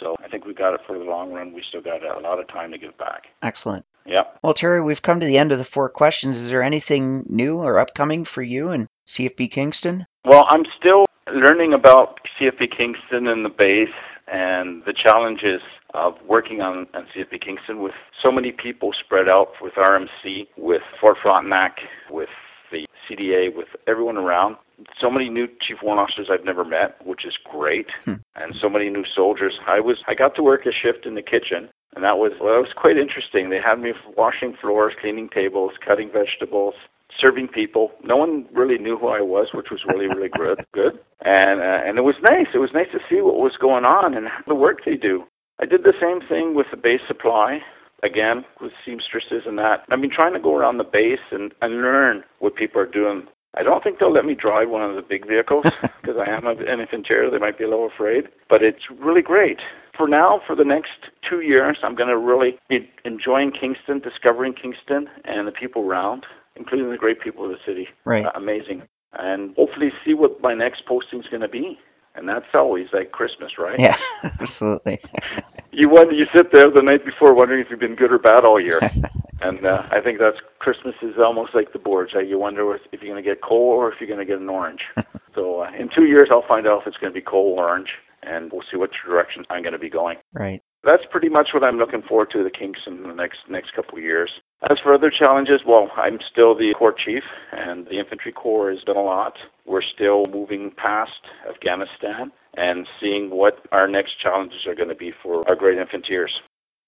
so 0.00 0.16
I 0.24 0.28
think 0.28 0.46
we've 0.46 0.56
got 0.56 0.74
it 0.74 0.80
for 0.86 0.98
the 0.98 1.04
long 1.04 1.32
run. 1.32 1.52
We 1.52 1.62
still 1.68 1.82
got 1.82 2.02
a 2.02 2.20
lot 2.20 2.38
of 2.38 2.48
time 2.48 2.72
to 2.72 2.78
give 2.78 2.96
back. 2.98 3.24
Excellent. 3.42 3.84
Yeah. 4.06 4.22
Well, 4.42 4.54
Terry, 4.54 4.82
we've 4.82 5.02
come 5.02 5.20
to 5.20 5.26
the 5.26 5.38
end 5.38 5.52
of 5.52 5.58
the 5.58 5.64
four 5.64 5.90
questions. 5.90 6.38
Is 6.38 6.50
there 6.50 6.62
anything 6.62 7.24
new 7.28 7.58
or 7.58 7.78
upcoming 7.78 8.24
for 8.24 8.42
you 8.42 8.68
and 8.68 8.88
CFB 9.06 9.50
Kingston? 9.50 10.06
Well, 10.24 10.44
I'm 10.48 10.64
still 10.78 11.04
learning 11.32 11.74
about 11.74 12.18
CFB 12.40 12.76
Kingston 12.76 13.26
and 13.26 13.44
the 13.44 13.50
base 13.50 13.88
and 14.26 14.82
the 14.84 14.94
challenges 14.94 15.60
of 15.94 16.14
working 16.26 16.60
on, 16.60 16.86
on 16.94 17.06
CFB 17.14 17.40
Kingston 17.44 17.82
with 17.82 17.94
so 18.22 18.30
many 18.30 18.52
people 18.52 18.92
spread 19.04 19.28
out 19.28 19.52
with 19.60 19.74
RMC, 19.74 20.46
with 20.56 20.82
Fort 21.00 21.16
Frontenac, 21.22 21.76
with 22.10 22.28
the 22.70 22.86
CDA, 23.08 23.54
with 23.54 23.68
everyone 23.86 24.16
around. 24.16 24.56
So 25.00 25.10
many 25.10 25.28
new 25.28 25.46
chief 25.60 25.78
warrant 25.82 26.00
officers 26.00 26.28
I've 26.30 26.44
never 26.44 26.64
met, 26.64 27.04
which 27.04 27.24
is 27.24 27.36
great, 27.50 27.88
Hmm. 28.04 28.14
and 28.36 28.54
so 28.60 28.68
many 28.68 28.88
new 28.90 29.04
soldiers. 29.04 29.58
I 29.66 29.80
was 29.80 29.98
I 30.06 30.14
got 30.14 30.34
to 30.36 30.42
work 30.42 30.66
a 30.66 30.72
shift 30.72 31.06
in 31.06 31.14
the 31.14 31.22
kitchen, 31.22 31.68
and 31.94 32.04
that 32.04 32.18
was 32.18 32.32
well, 32.40 32.54
that 32.54 32.60
was 32.68 32.72
quite 32.76 32.96
interesting. 32.96 33.50
They 33.50 33.60
had 33.60 33.80
me 33.80 33.92
washing 34.16 34.54
floors, 34.60 34.94
cleaning 35.00 35.28
tables, 35.28 35.72
cutting 35.84 36.10
vegetables, 36.12 36.74
serving 37.18 37.48
people. 37.48 37.92
No 38.04 38.16
one 38.16 38.46
really 38.52 38.78
knew 38.78 38.96
who 38.98 39.08
I 39.08 39.20
was, 39.20 39.48
which 39.52 39.70
was 39.70 39.84
really 39.84 40.06
really 40.08 40.28
good. 40.28 40.64
Good, 40.72 40.98
and 41.24 41.60
uh, 41.60 41.80
and 41.86 41.98
it 41.98 42.02
was 42.02 42.16
nice. 42.22 42.48
It 42.54 42.58
was 42.58 42.70
nice 42.72 42.90
to 42.92 43.00
see 43.08 43.20
what 43.20 43.36
was 43.36 43.56
going 43.56 43.84
on 43.84 44.14
and 44.14 44.28
the 44.46 44.54
work 44.54 44.84
they 44.84 44.96
do. 44.96 45.24
I 45.60 45.66
did 45.66 45.82
the 45.82 45.94
same 46.00 46.20
thing 46.28 46.54
with 46.54 46.66
the 46.70 46.76
base 46.76 47.00
supply. 47.08 47.60
Again, 48.04 48.44
with 48.60 48.70
seamstresses 48.86 49.42
and 49.44 49.58
that. 49.58 49.82
I've 49.90 50.00
been 50.00 50.08
trying 50.08 50.32
to 50.34 50.38
go 50.38 50.54
around 50.56 50.78
the 50.78 50.84
base 50.84 51.18
and, 51.32 51.52
and 51.60 51.82
learn 51.82 52.22
what 52.38 52.54
people 52.54 52.80
are 52.80 52.86
doing. 52.86 53.26
I 53.56 53.62
don't 53.62 53.82
think 53.82 53.98
they'll 53.98 54.12
let 54.12 54.24
me 54.24 54.34
drive 54.34 54.68
one 54.68 54.82
of 54.82 54.94
the 54.94 55.02
big 55.02 55.26
vehicles 55.26 55.64
because 55.80 56.16
I 56.16 56.30
am 56.30 56.46
an 56.46 56.58
infanteer. 56.58 57.30
They 57.30 57.38
might 57.38 57.58
be 57.58 57.64
a 57.64 57.68
little 57.68 57.86
afraid, 57.86 58.28
but 58.48 58.62
it's 58.62 58.84
really 58.98 59.22
great. 59.22 59.58
For 59.96 60.06
now, 60.06 60.40
for 60.46 60.54
the 60.54 60.64
next 60.64 61.10
two 61.28 61.40
years, 61.40 61.78
I'm 61.82 61.96
going 61.96 62.08
to 62.08 62.18
really 62.18 62.58
be 62.68 62.88
enjoying 63.04 63.50
Kingston, 63.50 63.98
discovering 64.00 64.54
Kingston 64.54 65.08
and 65.24 65.48
the 65.48 65.52
people 65.52 65.82
around, 65.82 66.24
including 66.56 66.90
the 66.90 66.96
great 66.96 67.20
people 67.20 67.44
of 67.44 67.50
the 67.50 67.58
city. 67.66 67.88
Right. 68.04 68.24
Uh, 68.24 68.30
amazing. 68.34 68.82
And 69.14 69.56
hopefully 69.56 69.90
see 70.04 70.14
what 70.14 70.40
my 70.40 70.54
next 70.54 70.84
posting 70.86 71.20
is 71.20 71.26
going 71.26 71.40
to 71.40 71.48
be. 71.48 71.78
And 72.14 72.28
that's 72.28 72.46
always 72.54 72.86
like 72.92 73.12
Christmas, 73.12 73.52
right? 73.58 73.78
Yeah, 73.78 73.96
absolutely. 74.40 75.00
You 75.78 75.88
wonder, 75.88 76.12
you 76.12 76.26
sit 76.34 76.50
there 76.52 76.68
the 76.72 76.82
night 76.82 77.04
before 77.04 77.32
wondering 77.32 77.60
if 77.60 77.68
you've 77.70 77.78
been 77.78 77.94
good 77.94 78.10
or 78.10 78.18
bad 78.18 78.44
all 78.44 78.60
year. 78.60 78.80
and 79.40 79.64
uh, 79.64 79.84
I 79.92 80.00
think 80.00 80.18
that's 80.18 80.38
Christmas 80.58 80.96
is 81.02 81.14
almost 81.24 81.54
like 81.54 81.72
the 81.72 81.78
boards. 81.78 82.10
Uh, 82.16 82.18
you 82.18 82.36
wonder 82.36 82.74
if 82.74 83.00
you're 83.00 83.12
going 83.12 83.22
to 83.22 83.30
get 83.30 83.42
coal 83.42 83.78
or 83.78 83.92
if 83.92 84.00
you're 84.00 84.08
going 84.08 84.18
to 84.18 84.26
get 84.26 84.40
an 84.40 84.48
orange. 84.48 84.80
so 85.36 85.60
uh, 85.60 85.70
in 85.78 85.88
two 85.94 86.06
years, 86.06 86.30
I'll 86.32 86.44
find 86.48 86.66
out 86.66 86.80
if 86.80 86.88
it's 86.88 86.96
going 86.96 87.12
to 87.12 87.14
be 87.14 87.24
coal 87.24 87.54
or 87.56 87.68
orange, 87.68 87.90
and 88.24 88.50
we'll 88.50 88.64
see 88.68 88.76
what 88.76 88.90
direction 89.06 89.44
I'm 89.50 89.62
going 89.62 89.72
to 89.72 89.78
be 89.78 89.88
going. 89.88 90.16
Right. 90.32 90.60
That's 90.82 91.04
pretty 91.12 91.28
much 91.28 91.50
what 91.54 91.62
I'm 91.62 91.78
looking 91.78 92.02
forward 92.02 92.30
to 92.32 92.42
the 92.42 92.50
Kingston 92.50 92.96
in 92.96 93.02
the 93.04 93.14
next 93.14 93.38
next 93.48 93.72
couple 93.74 93.98
of 93.98 94.02
years. 94.02 94.30
As 94.68 94.78
for 94.82 94.92
other 94.92 95.12
challenges, 95.16 95.60
well, 95.64 95.90
I'm 95.96 96.18
still 96.28 96.56
the 96.56 96.74
Corps 96.76 96.92
Chief, 96.92 97.22
and 97.52 97.86
the 97.86 98.00
Infantry 98.00 98.32
Corps 98.32 98.72
has 98.72 98.82
done 98.82 98.96
a 98.96 99.02
lot. 99.02 99.34
We're 99.64 99.82
still 99.82 100.24
moving 100.32 100.72
past 100.76 101.22
Afghanistan 101.48 102.32
and 102.58 102.86
seeing 103.00 103.30
what 103.30 103.64
our 103.72 103.88
next 103.88 104.20
challenges 104.20 104.66
are 104.66 104.74
going 104.74 104.88
to 104.88 104.94
be 104.94 105.12
for 105.22 105.48
our 105.48 105.56
great 105.56 105.78
infanteers. 105.78 106.30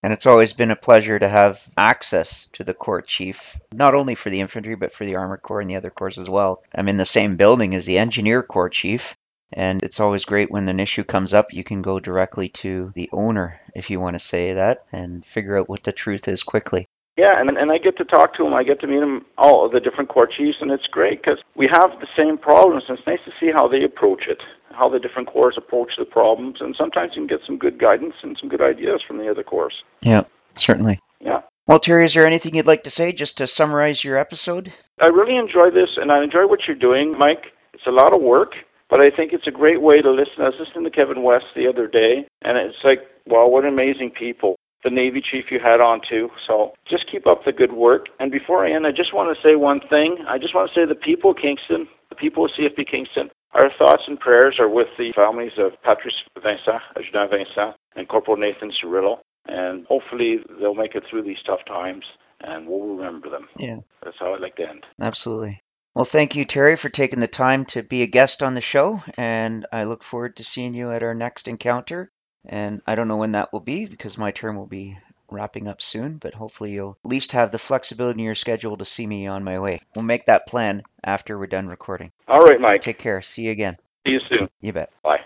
And 0.03 0.13
it's 0.13 0.27
always 0.27 0.55
been 0.55 0.71
a 0.71 0.77
pleasure 0.77 1.19
to 1.19 1.29
have 1.29 1.63
access 1.77 2.49
to 2.55 2.65
the 2.65 2.73
Corps 2.73 3.03
Chief, 3.03 3.61
not 3.73 3.95
only 3.95 4.15
for 4.15 4.31
the 4.31 4.41
infantry, 4.41 4.75
but 4.75 4.93
for 4.93 5.05
the 5.05 5.17
Armored 5.17 5.43
Corps 5.43 5.61
and 5.61 5.69
the 5.69 5.77
other 5.77 5.91
corps 5.91 6.19
as 6.19 6.29
well. 6.29 6.63
I'm 6.75 6.89
in 6.89 6.97
the 6.97 7.05
same 7.05 7.37
building 7.37 7.75
as 7.75 7.85
the 7.85 7.99
Engineer 7.99 8.43
Corps 8.43 8.71
Chief, 8.71 9.15
and 9.53 9.83
it's 9.83 10.01
always 10.01 10.25
great 10.25 10.51
when 10.51 10.69
an 10.69 10.81
issue 10.81 11.05
comes 11.05 11.35
up, 11.35 11.53
you 11.53 11.65
can 11.65 11.83
go 11.83 12.01
directly 12.01 12.49
to 12.49 12.91
the 12.95 13.11
owner, 13.13 13.61
if 13.75 13.91
you 13.91 14.01
want 14.01 14.15
to 14.15 14.21
say 14.21 14.55
that, 14.55 14.87
and 14.91 15.25
figure 15.25 15.59
out 15.59 15.69
what 15.69 15.83
the 15.83 15.93
truth 15.93 16.29
is 16.29 16.43
quickly. 16.45 16.87
Yeah, 17.21 17.39
and 17.39 17.51
and 17.59 17.71
I 17.71 17.77
get 17.77 17.99
to 17.99 18.05
talk 18.07 18.35
to 18.37 18.45
them. 18.45 18.55
I 18.55 18.65
get 18.65 18.81
to 18.81 18.87
meet 18.87 19.01
them, 19.01 19.27
all 19.37 19.67
of 19.67 19.73
the 19.73 19.81
different 19.81 20.09
corps 20.09 20.27
chiefs, 20.27 20.57
and 20.63 20.71
it's 20.71 20.87
great 20.87 21.21
because 21.21 21.39
we 21.55 21.69
have 21.71 21.91
the 22.01 22.09
same 22.17 22.39
problems. 22.39 22.85
And 22.89 22.97
it's 22.97 23.07
nice 23.07 23.21
to 23.27 23.33
see 23.39 23.53
how 23.53 23.69
they 23.69 23.85
approach 23.85 24.23
it, 24.27 24.39
how 24.73 24.89
the 24.89 24.99
different 24.99 25.29
corps 25.29 25.53
approach 25.55 25.93
the 25.99 26.07
problems, 26.07 26.57
and 26.61 26.75
sometimes 26.79 27.13
you 27.15 27.21
can 27.21 27.27
get 27.27 27.47
some 27.47 27.59
good 27.59 27.79
guidance 27.79 28.15
and 28.23 28.39
some 28.41 28.49
good 28.49 28.63
ideas 28.63 29.03
from 29.07 29.19
the 29.19 29.31
other 29.31 29.43
corps. 29.43 29.75
Yeah, 30.01 30.23
certainly. 30.55 30.99
Yeah. 31.21 31.43
Well, 31.67 31.79
Terry, 31.79 32.07
is 32.07 32.15
there 32.15 32.27
anything 32.27 32.55
you'd 32.55 32.67
like 32.67 32.85
to 32.85 32.91
say 32.91 33.13
just 33.13 33.37
to 33.39 33.47
summarize 33.47 34.03
your 34.03 34.17
episode? 34.17 34.73
I 34.99 35.09
really 35.09 35.37
enjoy 35.37 35.71
this, 35.71 35.91
and 35.99 36.11
I 36.11 36.25
enjoy 36.25 36.47
what 36.47 36.61
you're 36.67 36.75
doing, 36.75 37.15
Mike. 37.19 37.53
It's 37.75 37.87
a 37.87 37.91
lot 37.91 38.15
of 38.15 38.23
work, 38.23 38.53
but 38.89 39.01
I 39.03 39.11
think 39.11 39.35
it's 39.35 39.47
a 39.47 39.53
great 39.53 39.83
way 39.83 40.01
to 40.01 40.11
listen. 40.11 40.41
I 40.41 40.45
was 40.45 40.55
listening 40.59 40.85
to 40.85 40.91
Kevin 40.91 41.23
West 41.23 41.53
the 41.55 41.69
other 41.69 41.87
day, 41.87 42.27
and 42.41 42.57
it's 42.57 42.83
like, 42.83 43.01
wow, 43.27 43.47
what 43.47 43.67
amazing 43.67 44.11
people. 44.19 44.57
The 44.83 44.91
Navy 44.91 45.21
chief 45.21 45.47
you 45.51 45.59
had 45.61 45.81
on 45.81 46.01
too. 46.09 46.31
So 46.47 46.73
just 46.89 47.11
keep 47.11 47.27
up 47.27 47.45
the 47.45 47.53
good 47.53 47.73
work. 47.73 48.07
And 48.19 48.31
before 48.31 48.65
I 48.65 48.73
end, 48.73 48.87
I 48.87 48.93
just 48.93 49.15
want 49.15 49.35
to 49.35 49.43
say 49.43 49.57
one 49.57 49.81
thing. 49.91 50.25
I 50.29 50.39
just 50.39 50.55
want 50.55 50.71
to 50.71 50.75
say 50.75 50.87
the 50.87 50.95
people 50.95 51.33
of 51.33 51.37
Kingston, 51.37 51.87
the 52.09 52.15
people 52.15 52.45
of 52.45 52.51
CFB 52.59 52.91
Kingston, 52.91 53.31
our 53.53 53.71
thoughts 53.79 54.05
and 54.07 54.19
prayers 54.19 54.57
are 54.59 54.69
with 54.69 54.89
the 54.97 55.13
families 55.13 55.53
of 55.59 55.73
Patrice 55.83 56.15
Vincent, 56.35 56.83
Adjudant 56.97 57.31
Vincent, 57.31 57.77
and 57.97 58.09
Corporal 58.09 58.37
Nathan 58.37 58.71
Cirillo. 58.71 59.19
And 59.47 59.87
hopefully 59.87 60.39
they'll 60.61 60.75
make 60.75 60.95
it 60.95 61.05
through 61.11 61.23
these 61.23 61.43
tough 61.45 61.65
times 61.67 62.05
and 62.41 62.67
we'll 62.67 62.97
remember 62.97 63.29
them. 63.29 63.49
Yeah. 63.59 63.79
That's 64.03 64.17
how 64.19 64.35
I'd 64.35 64.41
like 64.41 64.57
to 64.57 64.69
end. 64.69 64.85
Absolutely. 65.01 65.63
Well, 65.95 66.05
thank 66.05 66.37
you, 66.37 66.45
Terry, 66.45 66.77
for 66.77 66.89
taking 66.89 67.21
the 67.21 67.27
time 67.27 67.65
to 67.67 67.83
be 67.83 68.03
a 68.03 68.07
guest 68.07 68.43
on 68.43 68.55
the 68.55 68.61
show. 68.61 69.03
And 69.19 69.67
I 69.73 69.85
look 69.85 70.05
forward 70.05 70.37
to 70.37 70.45
seeing 70.45 70.73
you 70.73 70.93
at 70.93 71.03
our 71.03 71.15
next 71.15 71.49
encounter. 71.49 72.11
And 72.47 72.81
I 72.87 72.95
don't 72.95 73.09
know 73.09 73.17
when 73.17 73.33
that 73.33 73.53
will 73.53 73.61
be 73.61 73.87
because 73.87 74.19
my 74.19 74.31
term 74.31 74.57
will 74.57 74.67
be 74.67 74.97
wrapping 75.31 75.69
up 75.69 75.81
soon, 75.81 76.17
but 76.17 76.35
hopefully 76.35 76.73
you'll 76.73 76.99
at 77.05 77.09
least 77.09 77.33
have 77.33 77.51
the 77.51 77.59
flexibility 77.59 78.21
in 78.21 78.25
your 78.25 78.35
schedule 78.35 78.77
to 78.77 78.85
see 78.85 79.07
me 79.07 79.27
on 79.27 79.45
my 79.45 79.61
way. 79.61 79.81
We'll 79.95 80.05
make 80.05 80.25
that 80.25 80.47
plan 80.47 80.83
after 81.05 81.39
we're 81.39 81.47
done 81.47 81.69
recording. 81.69 82.13
All 82.27 82.41
right, 82.41 82.61
Mike. 82.61 82.81
Take 82.81 82.99
care. 82.99 83.23
See 83.23 83.43
you 83.43 83.53
again. 83.53 83.77
See 84.07 84.13
you 84.13 84.21
soon. 84.29 84.49
You 84.61 84.73
bet. 84.73 84.91
Bye. 85.03 85.21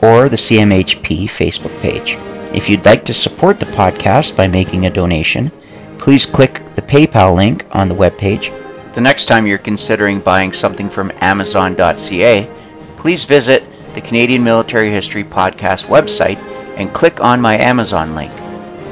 or 0.00 0.28
the 0.28 0.36
CMHP 0.36 1.24
Facebook 1.24 1.80
page. 1.80 2.16
If 2.54 2.70
you'd 2.70 2.86
like 2.86 3.04
to 3.04 3.12
support 3.12 3.60
the 3.60 3.66
podcast 3.66 4.34
by 4.36 4.46
making 4.46 4.86
a 4.86 4.90
donation, 4.90 5.52
please 5.98 6.24
click 6.24 6.62
the 6.74 6.82
PayPal 6.82 7.34
link 7.34 7.66
on 7.72 7.90
the 7.90 7.94
webpage. 7.94 8.50
The 8.94 9.02
next 9.02 9.26
time 9.26 9.46
you're 9.46 9.58
considering 9.58 10.20
buying 10.20 10.54
something 10.54 10.88
from 10.88 11.12
Amazon.ca, 11.20 12.48
please 12.96 13.26
visit 13.26 13.62
the 13.98 14.06
Canadian 14.06 14.44
Military 14.44 14.92
History 14.92 15.24
Podcast 15.24 15.86
website 15.86 16.38
and 16.76 16.94
click 16.94 17.20
on 17.20 17.40
my 17.40 17.58
Amazon 17.58 18.14
link. 18.14 18.30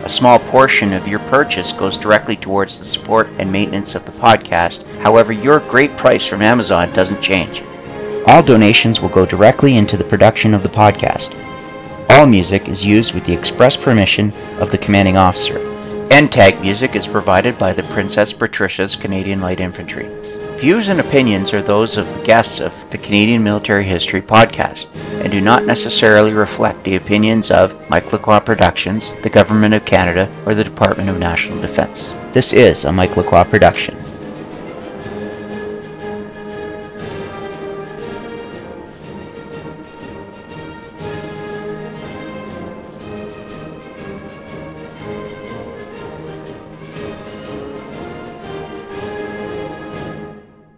A 0.03 0.09
small 0.09 0.41
portion 0.41 0.93
of 0.93 1.07
your 1.07 1.21
purchase 1.21 1.73
goes 1.73 1.97
directly 1.97 2.35
towards 2.35 2.81
the 2.81 2.85
support 2.85 3.29
and 3.39 3.53
maintenance 3.53 3.95
of 3.95 4.05
the 4.05 4.11
podcast. 4.11 4.85
However, 5.03 5.33
your 5.33 5.61
great 5.61 5.97
price 5.97 6.27
from 6.27 6.43
Amazon 6.43 6.93
doesn't 6.93 7.23
change. 7.23 7.63
All 8.27 8.43
donations 8.43 9.01
will 9.01 9.09
go 9.09 9.25
directly 9.25 9.77
into 9.77 9.97
the 9.97 10.03
production 10.03 10.55
of 10.55 10.65
the 10.65 10.69
podcast. 10.69 11.37
All 12.11 12.27
music 12.27 12.69
is 12.69 12.85
used 12.85 13.15
with 13.15 13.23
the 13.23 13.35
express 13.35 13.77
permission 13.77 14.33
of 14.59 14.71
the 14.71 14.79
commanding 14.79 15.17
officer. 15.17 15.59
End 16.11 16.33
tag 16.33 16.61
music 16.61 16.97
is 16.97 17.07
provided 17.07 17.59
by 17.59 17.73
the 17.73 17.85
Princess 17.85 18.33
Patricia's 18.33 18.97
Canadian 18.97 19.41
Light 19.41 19.61
Infantry. 19.61 20.11
Views 20.59 20.89
and 20.89 21.01
opinions 21.01 21.53
are 21.53 21.61
those 21.61 21.99
of 21.99 22.11
the 22.15 22.23
guests 22.23 22.61
of 22.61 22.73
the 22.91 22.97
Canadian 22.97 23.45
Military 23.45 23.85
History 23.85 24.23
Podcast 24.23 24.89
and 25.23 25.31
do 25.31 25.39
not 25.39 25.67
necessarily 25.67 26.33
reflect 26.33 26.83
the 26.83 26.97
opinions 26.97 27.51
of 27.51 27.77
Mike 27.91 28.11
Lacroix 28.11 28.41
Productions, 28.41 29.13
the 29.23 29.29
Government 29.29 29.75
of 29.75 29.85
Canada, 29.85 30.31
or 30.47 30.55
the 30.55 30.65
Department 30.65 31.11
of 31.11 31.19
National 31.19 31.61
Defence. 31.61 32.15
This 32.33 32.55
is 32.55 32.87
a 32.87 32.93
Mike 32.93 33.19
Lacroix 33.19 33.45
production. 33.45 34.06